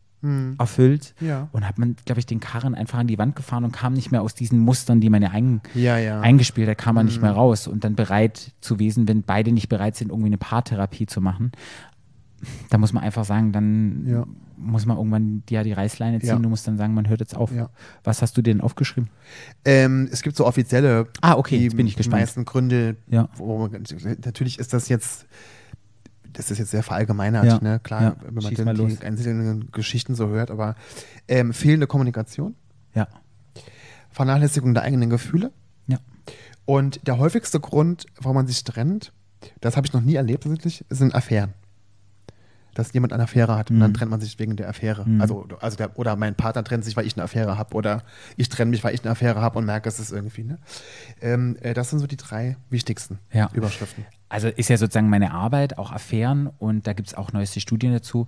[0.58, 1.14] erfüllt.
[1.18, 1.28] Hm.
[1.28, 1.48] Ja.
[1.52, 4.12] Und hat man, glaube ich, den Karren einfach an die Wand gefahren und kam nicht
[4.12, 6.18] mehr aus diesen Mustern, die man ja, ein, Ja, ja.
[6.18, 6.24] Hm.
[6.24, 7.68] eingespielt hat, kam man nicht mehr raus.
[7.68, 11.52] Und dann bereit zu wesen, wenn beide nicht bereit sind, irgendwie eine Paartherapie zu machen,
[12.72, 14.26] da muss man einfach sagen, dann Ja.
[14.58, 16.30] muss man irgendwann ja die Reißleine ziehen.
[16.30, 16.36] Ja.
[16.40, 17.52] Du musst dann sagen, man hört jetzt auf.
[17.54, 17.70] Ja.
[18.04, 19.10] Was hast du denn aufgeschrieben?
[19.64, 22.22] Ähm, es gibt so offizielle Ah, okay, die jetzt bin ich gespannt.
[22.22, 23.30] meisten Gründe, Ja.
[23.36, 23.84] wo man,
[24.26, 25.28] natürlich ist das jetzt,
[26.34, 27.60] das ist jetzt sehr verallgemeinert, Ja.
[27.62, 27.80] ne?
[27.84, 28.16] klar, Ja.
[28.24, 30.76] wenn man mal die einzelnen Geschichten so hört, aber
[31.28, 32.56] ähm, fehlende Kommunikation,
[32.94, 33.08] Ja.
[34.10, 35.52] Vernachlässigung der eigenen Gefühle
[35.88, 36.00] Ja.
[36.66, 39.14] Und der häufigste Grund, warum man sich trennt,
[39.60, 41.54] das habe ich noch nie erlebt, tatsächlich, sind Affären.
[42.74, 43.82] Dass jemand eine Affäre hat und Mhm.
[43.82, 45.06] dann trennt man sich wegen der Affäre.
[45.20, 47.76] Also, also der, oder mein Partner trennt sich, weil ich eine Affäre habe.
[47.76, 48.04] Oder
[48.38, 50.44] ich trenne mich, weil ich eine Affäre habe und merke, es ist irgendwie.
[50.44, 50.58] Ne?
[51.22, 53.50] Ähm, äh, das sind so die drei wichtigsten Ja.
[53.54, 54.06] Überschriften.
[54.30, 57.92] Also ist ja sozusagen meine Arbeit, auch Affären und da gibt es auch neueste Studien
[57.92, 58.28] dazu.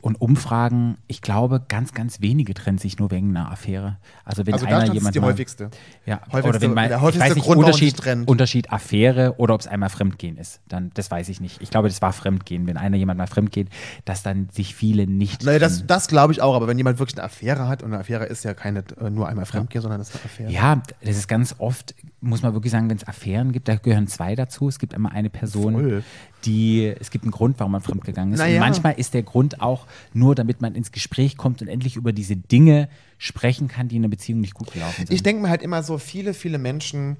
[0.00, 3.98] Und Umfragen, ich glaube, ganz, ganz wenige trennen sich nur wegen einer Affäre.
[4.24, 5.70] Also wenn Also einer Deutschland ist jemand die mal, häufigste.
[6.06, 8.28] Ja, Häufigste- oder wenn mal, der ich häufigste weiß nicht, Grund, Unterschied, trennt.
[8.28, 10.60] Unterschied Affäre oder ob es einmal Fremdgehen ist.
[10.68, 11.60] Dann, das weiß ich nicht.
[11.60, 12.66] Ich glaube, das war Fremdgehen.
[12.66, 13.68] Wenn einer jemand mal Fremdgeht,
[14.04, 15.86] dass dann sich viele nicht Naja, das, trennen.
[15.88, 18.44] das glaube ich auch, aber wenn jemand wirklich eine Affäre hat, und eine Affäre ist
[18.44, 20.50] ja keine äh, nur einmal Fremdgehen, sondern das ist eine Affäre.
[20.50, 24.06] Ja, das ist ganz oft, muss man wirklich sagen, wenn es Affären gibt, da gehören
[24.06, 24.68] zwei dazu.
[24.68, 26.04] Es gibt immer eine Person, Voll.
[26.44, 28.40] Die, es gibt einen Grund, warum man fremdgegangen ist.
[28.40, 28.60] Na Und ja.
[28.60, 32.36] manchmal ist der Grund auch nur, damit man ins Gespräch kommt und endlich über diese
[32.36, 32.88] Dinge
[33.18, 35.14] sprechen kann, die in einer Beziehung nicht gut gelaufen sind.
[35.14, 37.16] Ich denke mir halt immer so, viele, viele Menschen,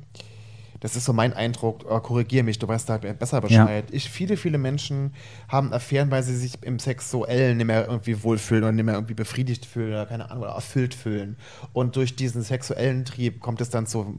[0.81, 3.85] das ist so mein Eindruck, oh, korrigier mich, du weißt da besser Bescheid.
[3.91, 5.13] Ich, viele, viele Menschen
[5.49, 9.15] haben Affären, weil sie sich im Sexuellen nicht mehr irgendwie wohlfühlen oder nicht mehr irgendwie
[9.15, 11.37] befriedigt fühlen oder keine Ahnung, oder erfüllt fühlen.
[11.75, 14.19] Und durch diesen sexuellen Trieb kommt es dann zu,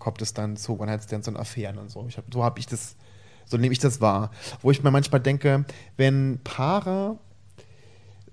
[0.00, 2.04] kommt es dann zu One-Night-Stands und Affären und so.
[2.08, 2.96] Ich hab, so habe ich das,
[3.44, 4.30] so nehme ich das wahr.
[4.60, 5.64] Wo ich mir manchmal denke,
[5.96, 7.18] wenn Paare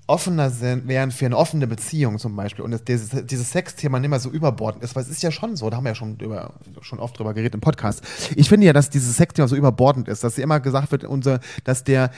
[0.09, 4.09] offener sind, wären für eine offene Beziehung zum Beispiel und das, dieses, dieses Sexthema nicht
[4.09, 6.17] mehr so überbordend ist, weil es ist ja schon so, da haben wir ja schon,
[6.17, 8.01] über, schon oft drüber geredet im Podcast.
[8.35, 11.83] Ich finde ja, dass dieses Sexthema so überbordend ist, dass immer gesagt wird, unser, dass
[11.83, 12.09] der,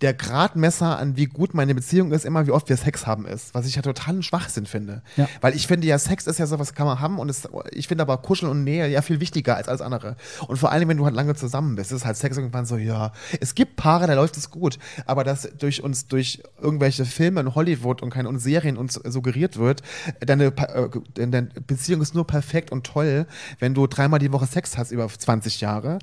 [0.00, 3.54] der Gradmesser an wie gut meine Beziehung ist, immer wie oft wir Sex haben ist,
[3.54, 5.02] was ich ja totalen Schwachsinn finde.
[5.16, 5.28] Ja.
[5.40, 8.02] Weil ich finde ja, Sex ist ja sowas, kann man haben und es, ich finde
[8.02, 10.16] aber Kuscheln und Nähe ja viel wichtiger als alles andere.
[10.46, 13.12] Und vor allem, wenn du halt lange zusammen bist, ist halt Sex irgendwann so, ja,
[13.40, 17.54] es gibt Paare, da läuft es gut, aber dass durch uns, durch irgendwelche Filme in
[17.54, 19.82] Hollywood und keine und Serien uns suggeriert wird,
[20.20, 23.26] deine, Pa- äh, deine Beziehung ist nur perfekt und toll,
[23.58, 25.98] wenn du dreimal die Woche Sex hast über 20 Jahre,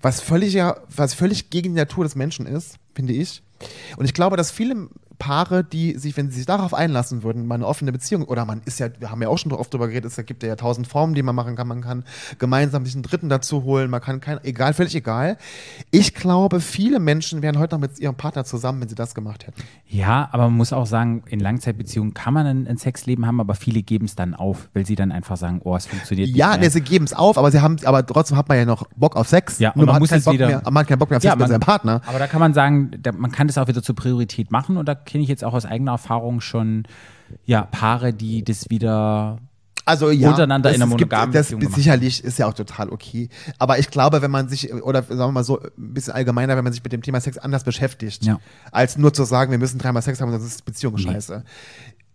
[0.00, 0.56] was völlig,
[0.94, 3.42] was völlig gegen die Natur des Menschen ist, finde ich.
[3.96, 7.56] Und ich glaube, dass viele Paare, die sich, wenn sie sich darauf einlassen würden, mal
[7.56, 10.10] eine offene Beziehung, oder man ist ja, wir haben ja auch schon oft drüber geredet,
[10.16, 11.66] es gibt ja tausend Formen, die man machen kann.
[11.68, 12.04] Man kann
[12.38, 15.36] gemeinsam sich einen Dritten dazu holen, man kann kein, egal, völlig egal.
[15.90, 19.46] Ich glaube, viele Menschen wären heute noch mit ihrem Partner zusammen, wenn sie das gemacht
[19.46, 19.62] hätten.
[19.88, 23.54] ja, aber man muss auch sagen, in Langzeitbeziehungen kann man ein, ein Sexleben haben, aber
[23.54, 26.60] viele geben es dann auf, weil sie dann einfach sagen, oh, es funktioniert Ja, nicht
[26.60, 26.70] mehr.
[26.70, 29.28] sie geben es auf, aber sie haben, aber trotzdem hat man ja noch Bock auf
[29.28, 29.58] Sex.
[29.58, 31.16] Ja, und man hat muss keinen es Bock wieder- mehr, man hat keinen Bock mehr
[31.16, 32.00] auf Sex mit seinem Partner.
[32.06, 34.86] Aber da kann man sagen, da, man kann das auch wieder zur Priorität machen und
[34.86, 36.84] da kenne ich jetzt auch aus eigener Erfahrung schon
[37.44, 39.38] ja, Paare, die das wieder
[39.84, 42.54] Also ja, untereinander das, in einer es gibt- monogamen das Beziehung sicherlich ist ja auch
[42.54, 43.28] total okay.
[43.58, 46.64] Aber ich glaube, wenn man sich oder sagen wir mal so ein bisschen allgemeiner, wenn
[46.64, 48.38] man sich mit dem Thema Sex anders beschäftigt, Ja.
[48.70, 51.42] als nur zu sagen, wir müssen dreimal Sex haben, sonst ist Beziehung scheiße.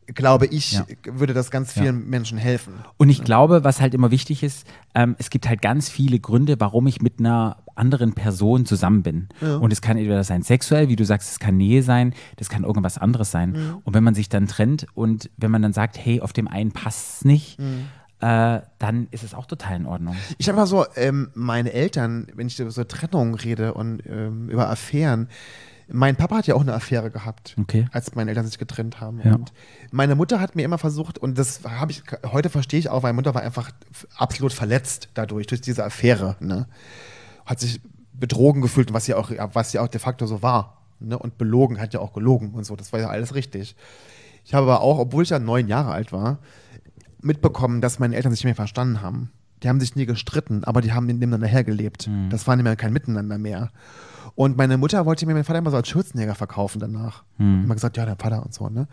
[0.08, 0.86] Glaube ich, Ja.
[1.06, 2.74] würde das ganz vielen Menschen helfen.
[2.98, 6.60] Und ich glaube, was halt immer wichtig ist, ähm, es gibt halt ganz viele Gründe,
[6.60, 9.30] warum ich mit einer anderen Person zusammen bin.
[9.42, 12.64] Und es kann entweder sein sexuell, wie du sagst, es kann Nähe sein, das kann
[12.64, 13.56] irgendwas anderes sein.
[13.84, 16.72] Und wenn man sich dann trennt und wenn man dann sagt, hey, auf dem einen
[16.72, 17.60] passt es nicht,
[18.20, 20.16] äh, dann ist es auch total in Ordnung.
[20.38, 24.50] Ich habe mal so, ähm, meine Eltern, wenn ich über so Trennung rede und ähm,
[24.50, 25.28] über Affären,
[25.96, 27.88] mein Papa hat ja auch eine Affäre gehabt, Okay.
[27.92, 29.22] als meine Eltern sich getrennt haben.
[29.24, 29.36] Ja.
[29.36, 29.54] Und
[29.92, 33.14] meine Mutter hat mir immer versucht, und das habe ich, heute verstehe ich auch, meine
[33.14, 33.70] Mutter war einfach
[34.18, 36.36] absolut verletzt dadurch, durch diese Affäre.
[36.40, 36.68] Ne?
[37.46, 37.80] Hat sich
[38.12, 40.82] betrogen gefühlt, was ja auch, was ja auch de facto so war.
[41.00, 41.18] Ne?
[41.18, 43.76] Und belogen, hat ja auch gelogen und so, das war ja alles richtig.
[44.46, 46.40] Ich habe aber auch, obwohl ich ja neun Jahre alt war,
[47.22, 49.30] mitbekommen, dass meine Eltern sich nicht mehr verstanden haben.
[49.62, 52.10] Die haben sich nie gestritten, aber die haben nebeneinander hergelebt.
[52.30, 53.72] Das war nicht mehr kein Miteinander mehr.
[54.36, 57.24] Und meine Mutter wollte mir meinen Vater immer so als Schürzenjäger verkaufen danach.
[57.38, 58.88] Immer gesagt, ja, dein Vater und so, ne?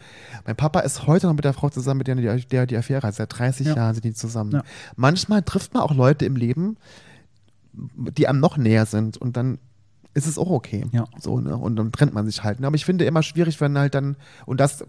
[0.46, 3.06] Mein Papa ist heute noch mit der Frau zusammen, mit der die, der die Affäre
[3.06, 3.14] hat.
[3.14, 3.76] Seit 30 Ja.
[3.76, 4.50] Jahren sind die zusammen.
[4.52, 4.62] Ja.
[4.96, 6.76] Manchmal trifft man auch Leute im Leben,
[7.72, 9.58] die einem noch näher sind und dann
[10.12, 10.84] ist es auch okay.
[10.92, 11.04] Ja.
[11.18, 11.56] So, ne?
[11.56, 12.60] Und dann trennt man sich halt.
[12.60, 12.66] Ne?
[12.66, 14.84] Aber ich finde immer schwierig, wenn halt dann, und das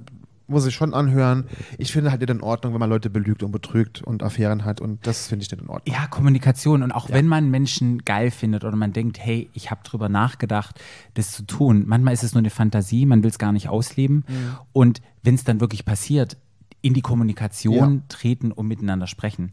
[0.52, 1.45] muss ich schon anhören,
[1.80, 4.80] ich finde halt nicht in Ordnung, wenn man Leute belügt und betrügt und Affären hat
[4.82, 5.95] und das finde ich nicht in Ordnung.
[5.95, 6.84] Ja, Kommunikation.
[6.84, 10.80] Und auch wenn man Menschen geil findet oder man denkt, hey, ich habe drüber nachgedacht,
[11.16, 11.86] das zu tun.
[11.88, 14.26] Manchmal ist es nur eine Fantasie, man will es gar nicht ausleben.
[14.74, 16.38] Und wenn es dann wirklich passiert,
[16.84, 18.02] in die Kommunikation Ja.
[18.10, 19.52] treten und miteinander sprechen.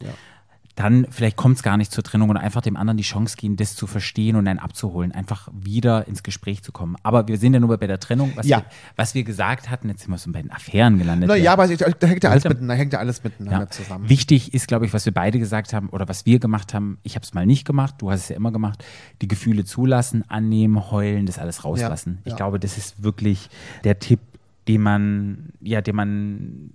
[0.78, 3.56] Dann vielleicht kommt es gar nicht zur Trennung und einfach dem anderen die Chance geben,
[3.56, 6.94] das zu verstehen und einen abzuholen, einfach wieder ins Gespräch zu kommen.
[7.02, 8.58] Aber wir sind ja nur bei der Trennung, was, Ja.
[8.58, 8.64] wir,
[8.94, 11.28] was wir gesagt hatten, jetzt sind wir so bei den Affären gelandet.
[11.28, 12.54] Na ja, aber ich- da hängt ja alles, Bitte?
[12.54, 13.70] miteinander, hängt ja alles miteinander Ja.
[13.70, 14.08] zusammen.
[14.08, 16.98] Wichtig ist, glaube ich, was wir beide gesagt haben oder was wir gemacht haben.
[17.02, 18.84] Ich habe es mal nicht gemacht, du hast es ja immer gemacht.
[19.20, 22.18] Die Gefühle zulassen, annehmen, heulen, das alles rauslassen.
[22.18, 22.36] Ja, Ich ja.
[22.36, 23.50] glaube, das ist wirklich
[23.82, 24.20] der Tipp,
[24.68, 26.70] den man, ja, den man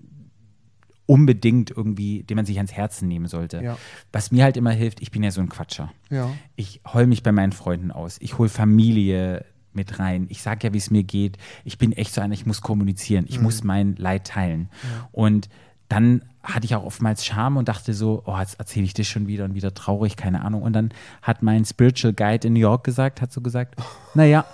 [1.06, 3.62] unbedingt irgendwie, den man sich ans Herzen nehmen sollte.
[3.62, 3.78] Ja.
[4.12, 5.92] Was mir halt immer hilft, ich bin ja so ein Quatscher.
[6.10, 6.30] Ja.
[6.56, 8.18] Ich heul mich bei meinen Freunden aus.
[8.22, 10.28] Ich hole Familie mit rein.
[10.30, 11.38] Ich sage ja, wie es mir geht.
[11.66, 13.26] Ich bin echt so einer, ich muss kommunizieren.
[13.28, 14.70] Ich muss mein Leid teilen.
[15.12, 15.50] Und
[15.90, 19.28] dann hatte ich auch oftmals Scham und dachte so, oh, jetzt erzähle ich das schon
[19.28, 20.62] wieder und wieder traurig, keine Ahnung.
[20.62, 23.76] Und dann hat mein Spiritual Guide in New York gesagt, hat so gesagt,
[24.14, 24.46] naja,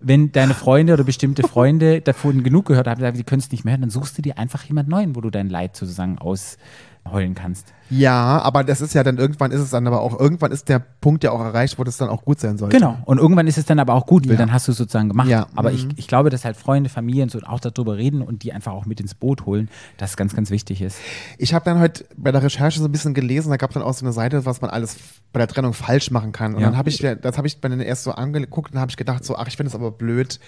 [0.00, 3.72] wenn deine Freunde oder bestimmte Freunde davon genug gehört haben, sie können es nicht mehr
[3.72, 7.74] hören, dann suchst du dir einfach jemand Neuen, wo du dein Leid sozusagen ausheulen kannst.
[7.90, 10.78] Ja, aber das ist ja dann irgendwann ist es dann aber auch irgendwann ist der
[10.78, 12.76] Punkt ja auch erreicht, wo das dann auch gut sein sollte.
[12.76, 12.98] Genau.
[13.04, 14.38] Und irgendwann ist es dann aber auch gut, weil Ja.
[14.38, 15.28] dann hast du es sozusagen gemacht.
[15.28, 15.46] Ja.
[15.56, 15.76] Aber Mhm.
[15.76, 18.84] ich, ich glaube, dass halt Freunde, Familien so auch darüber reden und die einfach auch
[18.86, 20.98] mit ins Boot holen, das ganz, ganz wichtig ist.
[21.38, 23.82] Ich habe dann heute bei der Recherche so ein bisschen gelesen, da gab es dann
[23.82, 24.96] auch so eine Seite, was man alles
[25.32, 26.54] bei der Trennung falsch machen kann.
[26.54, 26.66] Und Ja.
[26.68, 29.24] dann habe ich, das habe ich mir dann erst so angeguckt und habe ich gedacht,
[29.24, 30.40] so, ach, ich finde es aber blöd,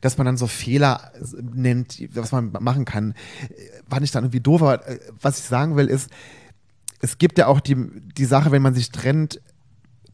[0.00, 1.12] dass man dann so Fehler
[1.52, 3.14] nennt, was man machen kann.
[3.88, 6.10] War nicht dann irgendwie doof, aber äh, was ich sagen will, ist,
[7.00, 7.76] es gibt ja auch die,
[8.16, 9.40] die Sache, wenn man sich trennt,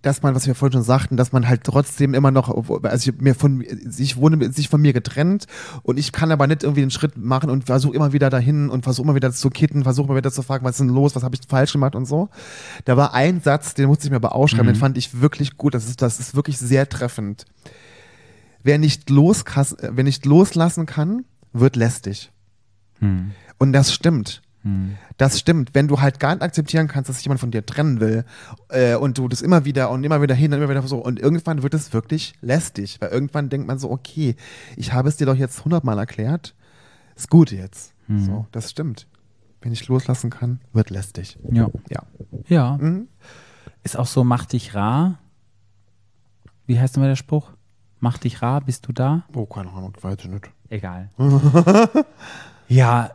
[0.05, 2.51] dass man, was wir vorhin schon sagten, dass man halt trotzdem immer noch,
[2.83, 3.65] also ich, mir von,
[3.99, 5.47] ich wohne sich von mir getrennt
[5.83, 8.85] und ich kann aber nicht irgendwie den Schritt machen und versuche immer wieder dahin und
[8.85, 11.23] versuche immer wieder zu kitten, versuche immer wieder zu fragen, was ist denn los, was
[11.23, 12.29] habe ich falsch gemacht und so.
[12.85, 15.75] Da war ein Satz, den musste ich mir aber ausschreiben, den fand ich wirklich gut,
[15.75, 17.47] das ist, das ist wirklich sehr treffend.
[18.63, 21.25] Wer nicht, loskas, wer nicht loslassen kann,
[21.55, 22.31] wird lästig.
[23.59, 24.43] Und das stimmt.
[25.19, 25.75] Das stimmt.
[25.75, 28.25] Wenn du halt gar nicht akzeptieren kannst, dass sich jemand von dir trennen will
[28.71, 31.21] äh, und du das immer wieder und immer wieder hin und immer wieder so und
[31.21, 34.37] irgendwann wird es wirklich lästig, weil irgendwann denkt man so, okay,
[34.77, 36.55] ich habe es dir doch jetzt hundertmal erklärt,
[37.15, 37.93] ist gut jetzt.
[38.09, 39.07] So, das stimmt.
[39.61, 41.39] Wenn ich loslassen kann, wird lästig.
[41.51, 41.69] Ja.
[41.89, 42.03] Ja.
[42.49, 42.77] Ja.
[42.77, 43.09] Mhm.
[43.83, 45.19] Ist auch so, mach dich rar.
[46.67, 47.51] Wie heißt nochmal der Spruch?
[48.01, 49.25] Mach dich rar, bist du da?
[49.35, 50.51] Oh, keine Ahnung, weiß ich nicht.
[50.69, 51.09] Egal.
[52.69, 53.11] ja,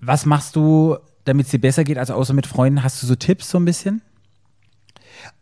[0.00, 2.82] was machst du, damit es dir besser geht, also außer mit Freunden?
[2.82, 4.02] Hast du so Tipps so ein bisschen?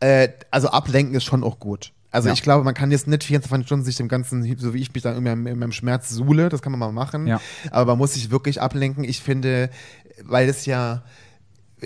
[0.00, 1.92] Äh, also ablenken ist schon auch gut.
[2.10, 2.34] Also Ja.
[2.34, 5.02] ich glaube, man kann jetzt nicht 24 Stunden sich dem ganzen, so wie ich mich
[5.02, 7.26] dann in meinem, in meinem Schmerz suhle, das kann man mal machen.
[7.26, 7.40] Ja.
[7.70, 9.02] Aber man muss sich wirklich ablenken.
[9.04, 9.68] Ich finde,
[10.22, 11.02] weil es ja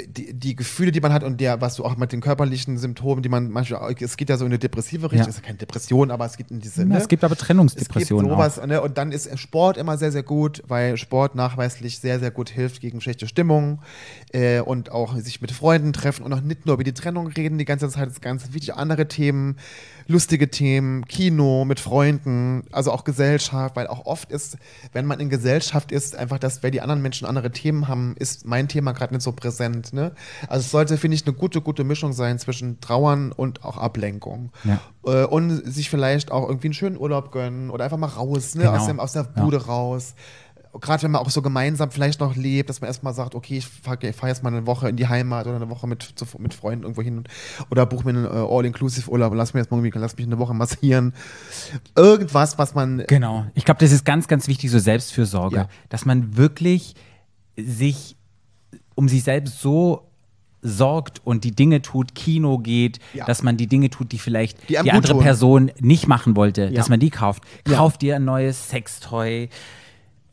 [0.07, 3.23] die, die Gefühle, die man hat und der, was du auch mit den körperlichen Symptomen,
[3.23, 5.23] die man manchmal, es geht ja so in eine depressive Richtung, Ja.
[5.25, 6.99] es ist ja keine Depression, aber es geht in diese, Ja, ne?
[6.99, 8.81] es gibt aber Trennungsdepressionen Es gibt sowas, ne?
[8.81, 12.81] Und dann ist Sport immer sehr, sehr gut, weil Sport nachweislich sehr, sehr gut hilft
[12.81, 13.81] gegen schlechte Stimmung
[14.33, 17.59] äh, und auch sich mit Freunden treffen und auch nicht nur über die Trennung reden
[17.59, 19.57] die ganze Zeit, ist ganz wichtig, andere Themen,
[20.09, 24.57] lustige Themen, Kino mit Freunden, also auch Gesellschaft, weil auch oft ist,
[24.93, 28.47] wenn man in Gesellschaft ist, einfach, dass, weil die anderen Menschen andere Themen haben, ist
[28.47, 30.13] mein Thema gerade nicht so präsent, ne?
[30.49, 34.51] Also es sollte, finde ich, eine gute, gute Mischung sein zwischen Trauern und auch Ablenkung.
[34.65, 34.81] Ja.
[35.05, 38.65] Äh, und sich vielleicht auch irgendwie einen schönen Urlaub gönnen oder einfach mal raus, ne?
[38.65, 38.77] Genau.
[38.77, 39.45] aus, dem, aus der Ja.
[39.45, 40.15] Bude raus.
[40.81, 43.67] Gerade wenn man auch so gemeinsam vielleicht noch lebt, dass man erstmal sagt, okay, ich
[43.67, 46.55] fahre fahr jetzt mal eine Woche in die Heimat oder eine Woche mit, zu, mit
[46.55, 47.25] Freunden irgendwo hin
[47.71, 50.39] oder buche mir einen äh, All-Inclusive-Urlaub und lass mir jetzt mal irgendwie, lass mich eine
[50.39, 51.15] Woche massieren.
[51.97, 53.47] Irgendwas, was man Genau.
[53.55, 55.69] Ich glaube, das ist ganz, ganz wichtig, so Selbstfürsorge, Ja.
[55.89, 56.95] dass man wirklich
[57.57, 58.17] sich
[58.95, 60.05] um sich selbst so
[60.61, 63.25] sorgt und die Dinge tut, Kino geht, Ja.
[63.27, 65.23] dass man die Dinge tut, die vielleicht Die die, andere tun.
[65.23, 67.45] Person nicht machen wollte, dass man die kauft.
[67.67, 67.77] Ja.
[67.77, 69.49] Kauft dir ein neues Sextoy,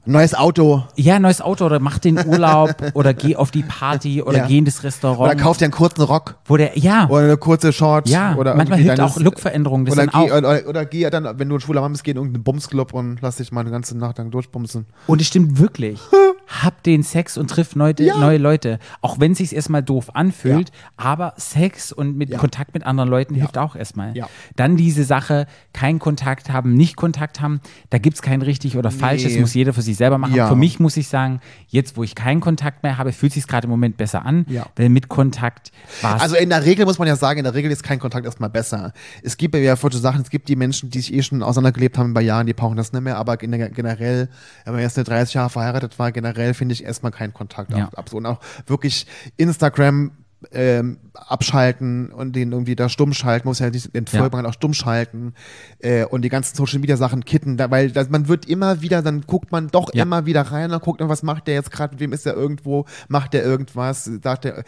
[0.06, 4.40] neues Auto ja, neues Auto oder mach den Urlaub oder geh auf die Party oder
[4.40, 4.48] Ja.
[4.48, 5.20] geh in das Restaurant.
[5.32, 8.56] oder kauf dir einen kurzen Rock wo der, ja, oder eine kurze Short ja, oder
[8.56, 9.88] manchmal hilft auch Lookveränderung.
[9.88, 10.38] Oder, geh, auch.
[10.38, 13.20] oder, oder geh dann, wenn du ein schwuler Mann bist, geh in irgendeinen Bumsclub und
[13.22, 14.86] lass dich mal eine ganze Nacht lang durchbumsen.
[15.08, 16.00] Und es stimmt wirklich.
[16.48, 18.18] Hab den Sex und triff neue, Ja.
[18.18, 18.80] neue Leute.
[19.02, 22.38] Auch wenn es sich erstmal doof anfühlt, aber Sex und mit Ja.
[22.38, 24.16] Kontakt mit anderen Leuten hilft auch erstmal.
[24.16, 24.28] Ja.
[24.56, 28.92] Dann diese Sache, kein Kontakt haben, nicht Kontakt haben, da gibt es kein richtig oder
[28.92, 29.40] falsch, das Nee.
[29.42, 30.36] muss jeder für sich selber machen.
[30.36, 30.48] Ja.
[30.48, 33.66] Für mich muss ich sagen, jetzt wo ich keinen Kontakt mehr habe, fühlt sich gerade
[33.66, 34.66] im Moment besser an, Ja.
[34.76, 35.72] weil mit Kontakt
[36.02, 38.26] war Also in der Regel muss man ja sagen, in der Regel ist kein Kontakt
[38.26, 38.94] erstmal besser.
[39.24, 42.14] Es gibt ja solche Sachen, es gibt die Menschen, die sich eh schon auseinandergelebt haben
[42.14, 44.30] bei Jahren, die brauchen das nicht mehr, aber gener- generell,
[44.64, 47.72] wenn man erst eine 30 Jahre verheiratet war, generell finde ich erstmal keinen Kontakt.
[47.72, 47.90] Ja.
[47.96, 49.08] Ab, und auch wirklich
[49.38, 50.12] Instagram
[50.52, 54.20] ähm, abschalten und den irgendwie da stumm schalten, muss ja nicht den Ja.
[54.20, 55.34] Folgen auch stumm schalten
[55.80, 59.02] äh, und die ganzen Social Media Sachen kitten, da, weil das, man wird immer wieder,
[59.02, 60.04] dann guckt man doch Ja.
[60.04, 62.86] immer wieder rein und guckt, was macht der jetzt gerade, mit wem ist er irgendwo,
[63.08, 64.64] macht der irgendwas, sagt der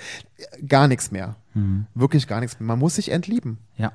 [0.68, 1.36] gar nichts mehr.
[1.54, 1.86] Mhm.
[1.94, 2.66] Wirklich gar nichts mehr.
[2.68, 3.60] Man muss sich entlieben.
[3.76, 3.92] Ja.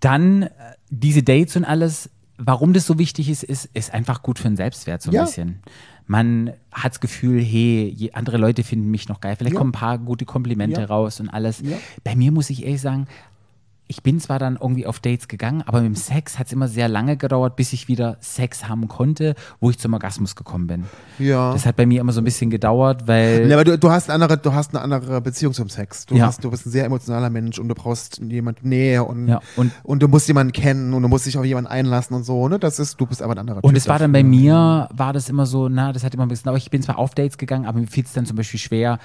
[0.00, 0.50] Dann äh,
[0.90, 4.56] diese Dates und alles, warum das so wichtig ist, ist, ist einfach gut für den
[4.56, 5.24] Selbstwert so ein Ja.
[5.24, 5.60] bisschen.
[6.06, 9.34] Man hat das Gefühl, hey, andere Leute finden mich noch geil.
[9.36, 9.58] Vielleicht Ja.
[9.58, 10.86] kommen ein paar gute Komplimente Ja.
[10.86, 11.60] raus und alles.
[11.62, 11.76] Ja.
[12.04, 13.06] Bei mir muss ich ehrlich sagen,
[13.88, 16.66] ich bin zwar dann irgendwie auf Dates gegangen, aber mit dem Sex hat es immer
[16.66, 20.84] sehr lange gedauert, bis ich wieder Sex haben konnte, wo ich zum Orgasmus gekommen bin.
[21.18, 21.52] Ja.
[21.52, 23.48] Das hat bei mir immer so ein bisschen gedauert, weil.
[23.48, 26.06] Ja, aber du, du, hast eine andere, du hast eine andere Beziehung zum Sex.
[26.06, 26.26] Du, Ja.
[26.26, 29.72] hast, du bist ein sehr emotionaler Mensch und du brauchst jemand Nähe und, Ja, und-
[29.84, 32.48] und, du musst jemanden kennen und du musst dich auf jemanden einlassen und so.
[32.48, 32.58] Ne?
[32.58, 35.12] Das ist, du bist aber ein anderer Und Typ es war dann bei mir, war
[35.12, 37.38] das immer so, na, das hat immer ein bisschen, aber ich bin zwar auf Dates
[37.38, 38.98] gegangen, aber mir fiel es dann zum Beispiel schwer,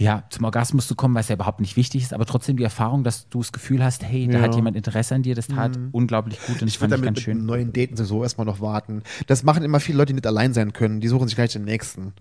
[0.00, 3.02] ja, zum Orgasmus zu kommen, was ja überhaupt nicht wichtig ist, aber trotzdem die Erfahrung,
[3.02, 4.44] dass du das Gefühl hast, hey, da Ja.
[4.44, 7.24] hat jemand Interesse an dir, das tat unglaublich gut und Ich fand damit ganz mit
[7.24, 7.44] schön.
[7.44, 9.02] neuen Daten sowieso erstmal noch warten.
[9.26, 11.00] Das machen immer viele Leute, die nicht allein sein können.
[11.00, 12.12] Die suchen sich gleich den nächsten.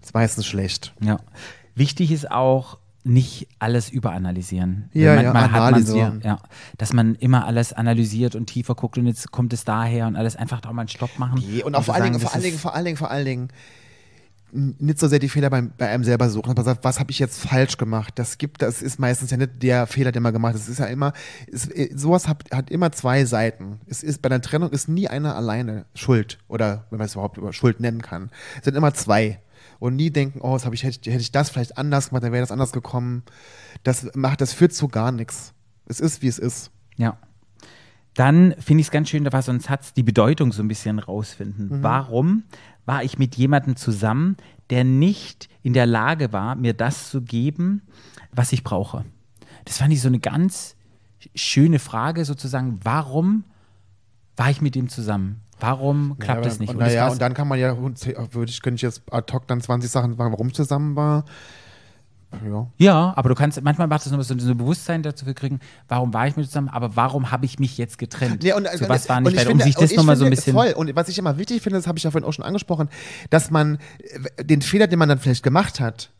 [0.00, 0.92] Das ist meistens schlecht.
[1.00, 1.18] Ja.
[1.74, 4.88] Wichtig ist auch, nicht alles überanalysieren.
[4.92, 6.38] Weil Ja, ja, manchmal hat man so, ja,
[6.78, 10.36] dass man immer alles analysiert und tiefer guckt und jetzt kommt es daher und alles
[10.36, 11.42] einfach auch mal einen Stopp machen.
[11.44, 13.42] Nee, und auch vor allen, Dingen, vor allen Dingen, vor allen Dingen, vor allen Dingen,
[13.42, 13.50] n-
[14.54, 17.18] nicht so sehr die Fehler beim, bei einem selber suchen, aber sagt, was habe ich
[17.18, 18.12] jetzt falsch gemacht?
[18.16, 20.60] Das gibt, das ist meistens ja nicht der Fehler, den man gemacht hat.
[20.60, 21.14] Es ist ja immer,
[21.50, 23.80] es, äh, sowas hat, hat immer zwei Seiten.
[23.86, 27.38] Es ist bei einer Trennung ist nie einer alleine schuld oder wenn man es überhaupt
[27.38, 28.30] über Schuld nennen kann.
[28.58, 29.40] Es sind immer zwei
[29.78, 32.32] und nie denken, oh, das ich hätte, ich- hätte ich das vielleicht anders gemacht, dann
[32.32, 33.22] wäre das anders gekommen.
[33.84, 35.54] Das macht, das führt zu gar nichts.
[35.86, 36.70] Es ist wie es ist.
[36.96, 37.16] Ja.
[38.14, 40.68] Dann finde ich es ganz schön, da war so ein Satz, die Bedeutung so ein
[40.68, 41.78] bisschen rausfinden.
[41.78, 41.82] Mhm.
[41.82, 42.42] Warum
[42.86, 44.36] war ich mit jemandem zusammen,
[44.70, 47.82] der nicht in der Lage war, mir das zu geben,
[48.32, 49.04] was ich brauche?
[49.64, 50.76] Das fand ich so eine ganz
[51.34, 52.80] schöne Frage sozusagen.
[52.82, 53.44] Warum
[54.36, 55.42] war ich mit dem zusammen?
[55.60, 56.70] Warum klappt ja, das nicht?
[56.70, 59.60] Und, naja, und dann kann man ja, würde ich, könnte ich jetzt ad hoc dann
[59.60, 61.24] 20 Sachen sagen, warum ich zusammen war.
[62.44, 62.66] Ja.
[62.78, 66.26] Ja, aber du kannst, manchmal macht es nur so ein Bewusstsein dazu kriegen, warum war
[66.26, 68.42] ich mit zusammen, aber warum habe ich mich jetzt getrennt?
[68.42, 70.54] Nee, und, so was war nicht um sich das nochmal so ein bisschen.
[70.54, 70.72] Voll.
[70.72, 72.88] Und was ich immer wichtig finde, das habe ich ja vorhin auch schon angesprochen,
[73.30, 73.78] dass man
[74.36, 76.10] äh, den Fehler, den man dann vielleicht gemacht hat,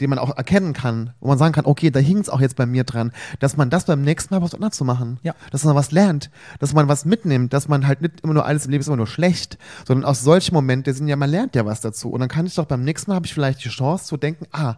[0.00, 2.56] den man auch erkennen kann, wo man sagen kann, okay, da hing es auch jetzt
[2.56, 5.18] bei mir dran, dass man das beim nächsten Mal was anders zu machen.
[5.22, 5.34] Ja.
[5.50, 8.64] Dass man was lernt, dass man was mitnimmt, dass man halt nicht immer nur alles
[8.64, 11.64] im Leben ist immer nur schlecht, sondern aus solchen Momenten sind ja, man lernt ja
[11.66, 12.10] was dazu.
[12.10, 14.46] Und dann kann ich doch beim nächsten Mal habe ich vielleicht die Chance zu denken,
[14.52, 14.76] ah,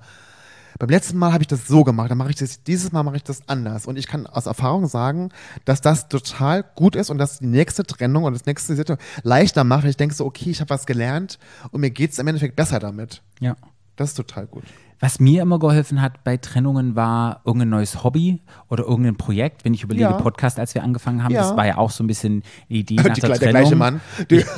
[0.78, 3.16] beim letzten Mal habe ich das so gemacht, dann mache ich das, dieses Mal mache
[3.16, 3.86] ich das anders.
[3.86, 5.30] Und ich kann aus Erfahrung sagen,
[5.64, 9.64] dass das total gut ist und dass die nächste Trennung und das nächste Situation leichter
[9.64, 11.38] macht, weil ich denke so, okay, ich habe was gelernt
[11.70, 13.22] und mir geht es im Endeffekt besser damit.
[13.40, 13.56] Ja.
[13.96, 14.64] Das ist total gut.
[14.98, 19.64] Was mir immer geholfen hat bei Trennungen war irgendein neues Hobby oder irgendein Projekt.
[19.64, 20.12] Wenn ich überlege, Ja.
[20.12, 21.42] Podcast, als wir angefangen haben, Ja.
[21.42, 23.52] das war ja auch so ein bisschen die Idee nach Die, der der Trennung.
[23.62, 24.00] gleiche Mann.
[24.30, 24.44] Die,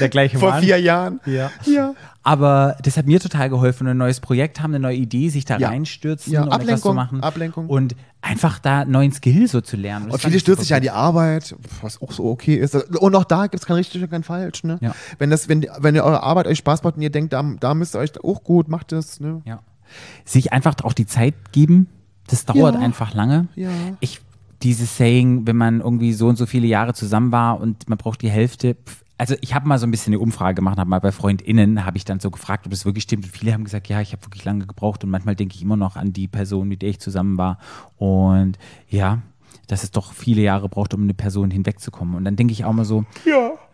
[0.00, 0.62] Der gleiche vor Mann.
[0.62, 1.20] vier Jahren.
[1.26, 1.50] Ja.
[1.64, 1.94] Ja.
[2.26, 5.58] Aber das hat mir total geholfen, ein neues Projekt haben, eine neue Idee, sich da
[5.58, 5.68] Ja.
[5.68, 7.20] reinstürzen Ja, und etwas zu Ablenkung, machen.
[7.22, 7.66] Ablenkung.
[7.68, 10.06] Und einfach da einen neuen Skill so zu lernen.
[10.06, 12.74] Das Und viele stürzen sich ja die Arbeit, was auch so okay ist.
[12.74, 14.64] Und auch da gibt es kein richtig und kein falsch.
[14.64, 14.78] Ne?
[14.80, 14.92] Ja.
[15.20, 17.94] Wenn, das, wenn, wenn eure Arbeit euch Spaß macht und ihr denkt, da, da müsst
[17.94, 19.20] ihr euch auch gut, macht das.
[19.20, 19.42] Ne?
[19.44, 19.60] Ja.
[20.24, 21.86] Sich einfach auch die Zeit geben,
[22.26, 22.80] das dauert Ja.
[22.80, 23.46] einfach lange.
[23.54, 23.70] Ja.
[24.00, 24.20] Ich,
[24.64, 28.20] dieses Saying, wenn man irgendwie so und so viele Jahre zusammen war und man braucht
[28.22, 30.98] die Hälfte, pf, also ich habe mal so ein bisschen eine Umfrage gemacht, habe mal
[31.00, 33.24] bei FreundInnen, habe ich dann so gefragt, ob das wirklich stimmt.
[33.24, 35.76] Und viele haben gesagt, ja, ich habe wirklich lange gebraucht und manchmal denke ich immer
[35.76, 37.58] noch an die Person, mit der ich zusammen war.
[37.96, 38.58] Und
[38.88, 39.22] ja,
[39.68, 42.14] dass es doch viele Jahre braucht, um eine Person hinwegzukommen.
[42.14, 43.04] Und dann denke ich auch mal so,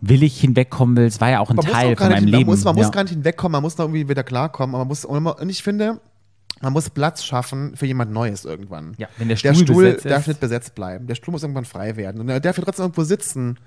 [0.00, 2.50] will ich hinwegkommen will, es war ja auch ein Man Teil von meinem man Leben.
[2.50, 2.82] muss, man ja.
[2.82, 4.74] muss gar nicht hinwegkommen, man muss da irgendwie wieder klarkommen.
[4.74, 6.00] Aber man muss, und man- ich finde,
[6.60, 8.94] man muss Platz schaffen für jemand Neues irgendwann.
[8.96, 11.06] Ja, wenn der der Stuhl Stuhl besetzt darf nicht besetzt bleiben.
[11.08, 12.20] Der Stuhl muss irgendwann frei werden.
[12.20, 13.58] Und er darf ja trotzdem irgendwo sitzen,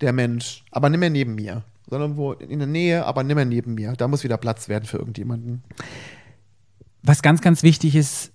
[0.00, 0.64] der Mensch.
[0.70, 1.62] Aber nicht mehr neben mir.
[1.88, 3.92] Sondern irgendwo in der Nähe, aber nicht mehr neben mir.
[3.92, 5.62] Da muss wieder Platz werden für irgendjemanden.
[7.02, 8.32] Was ganz, ganz wichtig ist,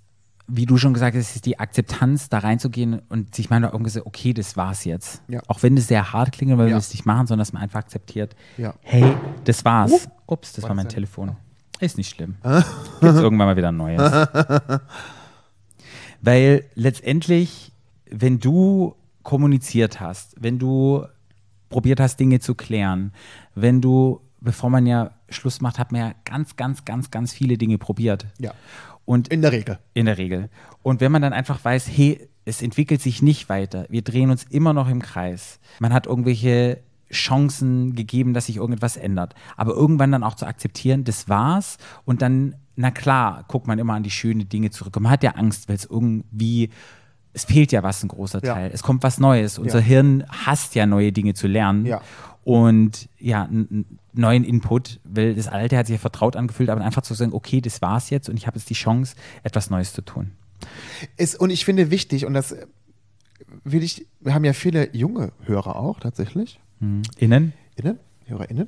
[0.47, 4.05] wie du schon gesagt hast, ist die Akzeptanz, da reinzugehen und sich manchmal irgendwie so,
[4.05, 5.21] okay, das war's jetzt.
[5.27, 5.41] Ja.
[5.47, 6.73] Auch wenn es sehr hart klingt, weil Ja.
[6.75, 8.73] wir es nicht machen, sondern dass man einfach akzeptiert, Ja.
[8.81, 9.91] hey, das war's.
[10.27, 10.87] Uh, Ups, das war mein?
[10.89, 11.35] Telefon.
[11.79, 12.35] Ist nicht schlimm.
[12.43, 14.01] Gibt's irgendwann mal wieder ein neues.
[16.21, 17.71] Weil letztendlich,
[18.09, 21.05] wenn du kommuniziert hast, wenn du
[21.69, 23.13] probiert hast, Dinge zu klären,
[23.55, 27.57] wenn du, bevor man ja Schluss macht, hat man ja ganz, ganz, ganz, ganz viele
[27.57, 28.25] Dinge probiert.
[28.39, 28.53] Ja.
[29.05, 29.79] Und In der Regel.
[29.93, 30.49] in der Regel.
[30.83, 34.43] Und wenn man dann einfach weiß, hey, es entwickelt sich nicht weiter, wir drehen uns
[34.43, 40.11] immer noch im Kreis, man hat irgendwelche Chancen gegeben, dass sich irgendetwas ändert, aber irgendwann
[40.11, 44.11] dann auch zu akzeptieren, das war's und dann, na klar, guckt man immer an die
[44.11, 44.95] schönen Dinge zurück.
[44.95, 46.69] Und man hat ja Angst, weil es irgendwie,
[47.33, 48.53] es fehlt ja was, ein großer Ja.
[48.55, 48.71] Teil.
[48.73, 49.57] Es kommt was Neues.
[49.59, 49.85] Unser Ja.
[49.85, 51.85] Hirn hasst ja neue Dinge zu lernen.
[51.85, 52.01] Ja.
[52.43, 56.81] Und ja, n- n- neuen Input, weil das Alte hat sich ja vertraut angefühlt, aber
[56.81, 59.93] einfach zu sagen, okay, das war's jetzt und ich habe jetzt die Chance, etwas Neues
[59.93, 60.31] zu tun.
[61.17, 62.65] Ist, und ich finde wichtig, und das äh,
[63.63, 66.59] will ich, wir haben ja viele junge Hörer auch tatsächlich.
[67.17, 67.53] Innen?
[67.75, 68.67] Innen, HörerInnen,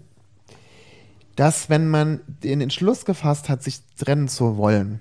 [1.36, 4.99] dass wenn man den Entschluss gefasst hat, sich trennen zu wollen,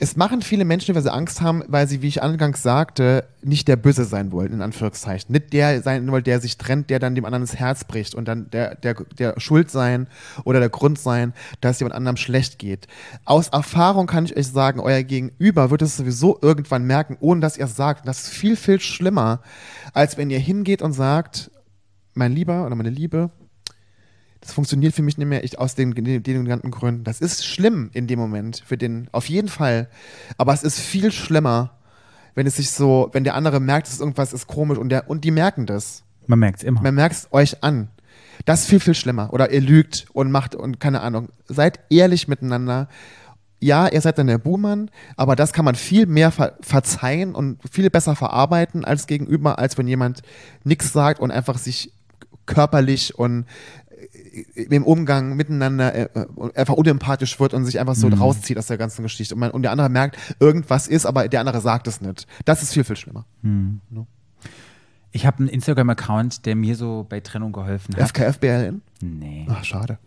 [0.00, 3.66] es machen viele Menschen, weil sie Angst haben, weil sie, wie ich angangs sagte, nicht
[3.66, 5.32] der Böse sein wollen, in Anführungszeichen.
[5.32, 8.28] Nicht der sein wollen, der sich trennt, der dann dem anderen das Herz bricht und
[8.28, 10.06] dann der, der, der Schuld sein
[10.44, 12.86] oder der Grund sein, dass jemand anderem schlecht geht.
[13.24, 17.58] Aus Erfahrung kann ich euch sagen, euer Gegenüber wird es sowieso irgendwann merken, ohne dass
[17.58, 18.06] ihr es sagt.
[18.06, 19.40] Das ist viel, viel schlimmer,
[19.94, 21.50] als wenn ihr hingeht und sagt,
[22.14, 23.30] mein Lieber oder meine Liebe,
[24.48, 27.04] das funktioniert für mich nicht mehr ich, aus den, den, den genannten Gründen.
[27.04, 29.88] Das ist schlimm in dem Moment für den, auf jeden Fall.
[30.38, 31.72] Aber es ist viel schlimmer,
[32.34, 35.24] wenn es sich so, wenn der andere merkt, dass irgendwas ist komisch und, der, und
[35.24, 36.02] die merken das.
[36.26, 36.80] Man merkt es immer.
[36.80, 37.88] Man merkt es euch an.
[38.46, 39.34] Das ist viel, viel schlimmer.
[39.34, 41.28] Oder ihr lügt und macht und keine Ahnung.
[41.46, 42.88] Seid ehrlich miteinander.
[43.60, 47.58] Ja, ihr seid dann der Buhmann, aber das kann man viel mehr ver verzeihen und
[47.70, 50.22] viel besser verarbeiten als gegenüber, als wenn jemand
[50.64, 51.92] nichts sagt und einfach sich
[52.48, 53.44] körperlich und
[54.54, 58.78] im Umgang miteinander äh, äh, einfach unempathisch wird und sich einfach so rauszieht aus der
[58.78, 59.34] ganzen Geschichte.
[59.34, 62.26] Und, man, und der andere merkt, irgendwas ist, aber der andere sagt es nicht.
[62.44, 63.24] Das ist viel, viel schlimmer.
[65.10, 68.08] Ich habe einen Instagram-Account, der mir so bei Trennung geholfen hat.
[68.08, 68.82] FKFBLN?
[69.00, 69.46] Nee.
[69.50, 69.98] Ach, schade.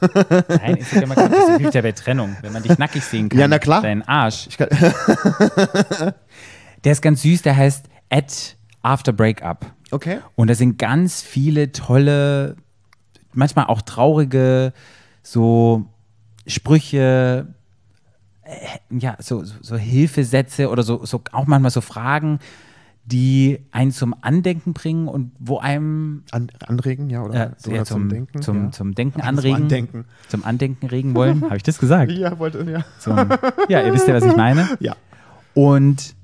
[0.48, 3.38] Nein, Instagram-Account das hilft ja bei Trennung, wenn man dich nackig sehen kann.
[3.40, 3.82] Ja, na klar.
[3.82, 4.48] Deinen Arsch.
[6.84, 9.66] Der ist ganz süß, der heißt at after breakup.
[9.90, 10.18] okay.
[10.36, 12.56] Und da sind ganz viele tolle,
[13.36, 14.72] manchmal auch traurige,
[15.22, 15.86] so
[16.46, 17.54] Sprüche,
[18.42, 22.38] äh, ja, so, so, so Hilfesätze oder so, so auch manchmal so Fragen,
[23.06, 27.76] die einen zum Andenken bringen und wo einem An, anregen, ja, oder, äh, so, ja,
[27.76, 28.42] oder zum, Denken.
[28.42, 28.70] zum, ja.
[28.72, 29.56] zum Denken Ach, zum anregen.
[29.56, 30.04] Andenken.
[30.28, 31.42] Zum Andenken regen wollen.
[31.44, 32.10] Habe ich das gesagt?
[32.10, 32.84] Ja, wollte, ja.
[32.98, 33.16] Zum,
[33.68, 34.68] ja, ihr wisst ja, was ich meine.
[34.80, 34.96] Ja.
[35.54, 36.14] Und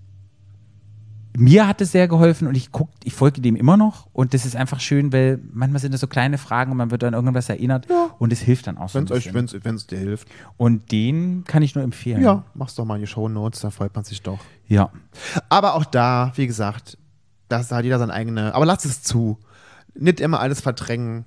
[1.36, 4.44] mir hat es sehr geholfen und ich guck, ich folge dem immer noch und das
[4.44, 7.48] ist einfach schön, weil manchmal sind das so kleine Fragen und man wird an irgendwas
[7.48, 7.86] erinnert
[8.18, 10.28] und es hilft dann auch so Wenn ein es euch, wenn's, wenn's dir hilft.
[10.56, 12.22] Und den kann ich nur empfehlen.
[12.22, 14.40] Ja, mach's doch mal in die Show Notes, da freut man sich doch.
[14.68, 14.90] Ja.
[15.48, 16.98] Aber auch da, wie gesagt,
[17.48, 18.54] da hat jeder seine eigene.
[18.54, 19.38] Aber lasst es zu.
[19.94, 21.24] Nicht immer alles verdrängen.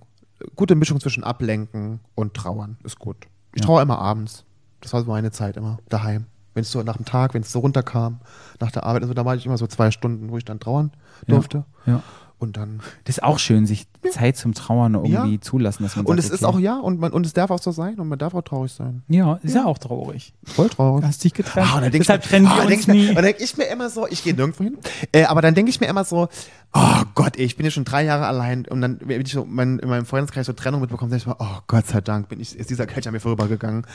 [0.56, 3.18] Gute Mischung zwischen Ablenken und Trauern ist gut.
[3.54, 3.68] Ich Ja.
[3.68, 4.44] traue immer abends.
[4.82, 6.26] Das war so meine Zeit immer, daheim.
[6.56, 8.20] Wenn es so nach dem Tag, wenn es so runterkam,
[8.60, 10.92] nach der Arbeit, also da war ich immer so zwei Stunden, wo ich dann trauern
[11.28, 11.66] durfte.
[11.86, 12.02] Ja.
[12.38, 12.82] Und dann.
[13.06, 15.42] Das ist auch schön, sich Zeit zum Trauern irgendwie Ja.
[15.42, 16.54] zulassen, dass man Und sagt, es ist okay.
[16.56, 18.74] auch, ja, und, man, und es darf auch so sein und man darf auch traurig
[18.74, 19.04] sein.
[19.08, 20.34] Ja, ist ja auch traurig.
[20.44, 21.02] Voll traurig.
[21.02, 21.66] Du hast dich getrennt.
[21.72, 23.10] Ah, und dann denk Deshalb ich, trennen wir denk uns ich mir, nie.
[23.10, 24.78] Und dann denke ich mir immer so, ich gehe nirgendwo hin,
[25.14, 26.28] äh, aber dann denke ich mir immer so,
[26.74, 29.46] oh Gott, ey, ich bin ja schon drei Jahre allein und dann, wenn ich so
[29.46, 32.42] mein, in meinem Freundeskreis so Trennung mitbekomme, denke ich mir, oh Gott sei Dank, bin
[32.42, 33.88] ich, ist dieser Kelch an mir vorübergegangen.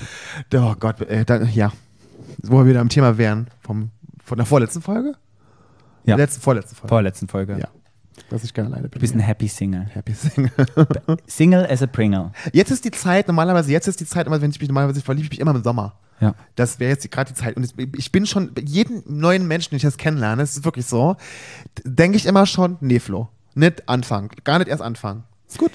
[0.55, 1.73] Oh Gott, äh, dann, ja,
[2.43, 3.91] wo wir wieder am Thema wären, vom,
[4.23, 5.15] von der vorletzten Folge?
[6.05, 6.17] Ja.
[6.17, 6.89] Letzten, vorletzten Folge.
[6.89, 7.59] Vorletzten Folge.
[7.59, 7.69] Ja.
[8.29, 8.93] Dass ich gerne alleine bin.
[8.93, 9.87] Du bist ein Happy Single.
[9.87, 10.51] Happy Single.
[11.27, 12.33] Single as a Pringle.
[12.53, 15.25] Jetzt ist die Zeit, normalerweise, jetzt ist die Zeit, immer, wenn ich mich normalerweise verliebe,
[15.25, 15.95] ich mich immer im Sommer.
[16.21, 16.35] Ja.
[16.55, 17.57] Das wäre jetzt gerade die Zeit.
[17.57, 21.17] Und ich bin schon, jeden neuen Menschen, den ich jetzt kennenlerne, es ist wirklich so,
[21.85, 24.29] denke ich immer schon, nee, Flo, nicht anfangen.
[24.45, 25.25] Gar nicht erst anfangen.
[25.49, 25.73] Ist gut.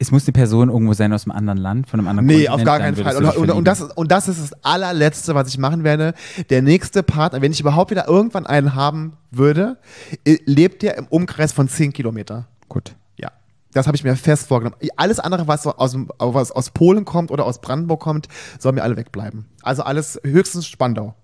[0.00, 2.60] Es muss eine Person irgendwo sein aus einem anderen Land, von einem anderen Nee, Kontinent.
[2.60, 3.16] auf gar keinen Fall.
[3.16, 6.14] Und, und, und, das ist, und das ist das allerletzte, was ich machen werde.
[6.50, 9.76] Der nächste Partner, wenn ich überhaupt wieder irgendwann einen haben würde,
[10.46, 12.46] lebt der im Umkreis von 10 Kilometer.
[12.68, 12.94] Gut.
[13.16, 13.32] Ja.
[13.72, 14.76] Das habe ich mir fest vorgenommen.
[14.96, 18.28] Alles andere, was so aus, was aus Polen kommt oder aus Brandenburg kommt,
[18.60, 19.46] soll mir alle wegbleiben.
[19.62, 21.16] Also alles höchstens Spandau.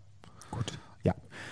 [0.50, 0.72] Gut.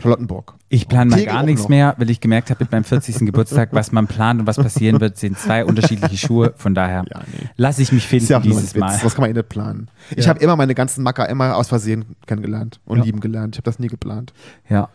[0.02, 0.10] Ja.
[0.10, 0.54] Charlottenburg.
[0.68, 3.18] Ich plane mal gar nichts mehr, weil ich gemerkt habe mit meinem 40.
[3.26, 6.54] Geburtstag, was man plant und was passieren wird, sind zwei unterschiedliche Schuhe.
[6.56, 7.48] Von daher Ja, nee.
[7.56, 8.74] lasse ich mich finden Ist ja auch dieses.
[8.74, 8.98] Mal.
[9.02, 9.88] Das kann man eh nicht planen.
[10.16, 13.04] Ich habe immer meine ganzen Macker immer aus Versehen kennengelernt und Ja.
[13.04, 13.54] lieben gelernt.
[13.54, 14.32] Ich habe das nie geplant.
[14.68, 14.88] Ja.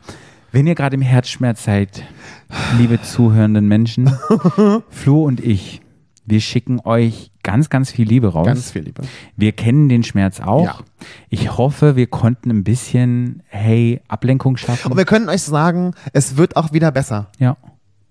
[0.51, 2.03] Wenn ihr gerade im Herzschmerz seid,
[2.77, 4.09] liebe zuhörenden Menschen,
[4.89, 5.81] Flo und ich,
[6.25, 8.45] wir schicken euch ganz, ganz viel Liebe raus.
[8.45, 9.03] Ganz viel Liebe.
[9.37, 10.65] Wir kennen den Schmerz auch.
[10.65, 10.75] Ja.
[11.29, 14.91] Ich hoffe, wir konnten ein bisschen, hey, Ablenkung schaffen.
[14.91, 17.27] Und wir können euch sagen, es wird auch wieder besser.
[17.39, 17.55] ja,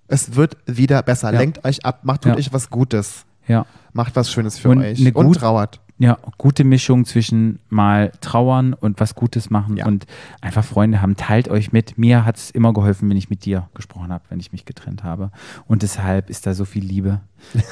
[0.09, 1.33] Es wird wieder besser.
[1.33, 1.39] Ja.
[1.39, 2.39] Lenkt euch ab, macht tut Ja.
[2.39, 3.27] euch was Gutes.
[3.47, 3.67] ja.
[3.93, 5.01] Macht was Schönes für Und euch.
[5.01, 5.81] eine und gut- trauert.
[5.99, 9.87] Ja, gute Mischung zwischen mal trauern und was Gutes machen Ja.
[9.87, 10.05] und
[10.43, 11.17] einfach Freunde haben.
[11.17, 11.97] Teilt euch mit.
[11.97, 15.05] Mir hat es immer geholfen, wenn ich mit dir gesprochen habe, wenn ich mich getrennt
[15.05, 15.31] habe.
[15.67, 17.21] Und deshalb ist da so viel Liebe.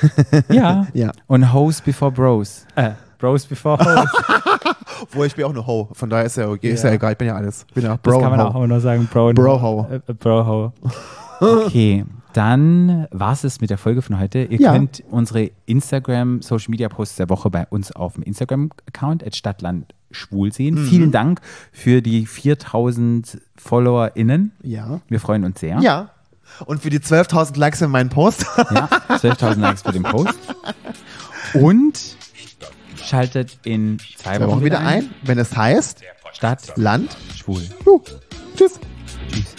[0.50, 0.86] ja.
[0.94, 1.12] Ja.
[1.26, 2.66] Und Hoes before Bros.
[2.76, 4.08] Äh, Bros before Hoes.
[5.12, 5.90] Wo ich bin auch eine Ho.
[5.92, 6.90] Von daher ist ja, okay, ist Ja.
[6.90, 7.12] ja egal.
[7.12, 7.66] Ich bin ja alles.
[7.68, 8.20] Ich bin ja Das Bro.
[8.20, 8.44] kann man Ho.
[8.44, 9.06] auch immer noch sagen.
[9.12, 9.86] Bro, und Bro-Ho.
[9.90, 10.72] Äh, äh, Bro-Ho.
[11.40, 12.04] Okay,
[12.34, 14.40] dann war es es mit der Folge von heute.
[14.44, 14.72] Ihr Ja.
[14.72, 19.94] könnt unsere Instagram Social Media Posts der Woche bei uns auf dem Instagram Account Stadtland
[20.10, 20.74] schwul sehen.
[20.74, 20.86] Mhm.
[20.88, 21.40] Vielen Dank
[21.72, 24.52] für die 4000 FollowerInnen.
[24.62, 25.00] Ja.
[25.08, 25.78] Wir freuen uns sehr.
[25.80, 26.10] Ja.
[26.66, 28.44] Und für die 12.000 Likes in meinen Post.
[28.70, 30.34] Ja, 12.000 Likes für den Post.
[31.54, 32.16] Und
[33.02, 36.02] schaltet in zwei Wochen wieder ein, wenn es heißt.
[36.32, 37.16] Stadt, Land.
[37.34, 37.62] schwul.
[37.86, 38.00] Juh.
[38.56, 38.80] Tschüss.
[39.30, 39.54] Tschüss.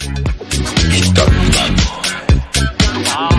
[1.06, 2.25] Stadt, Land.
[3.04, 3.36] 啊。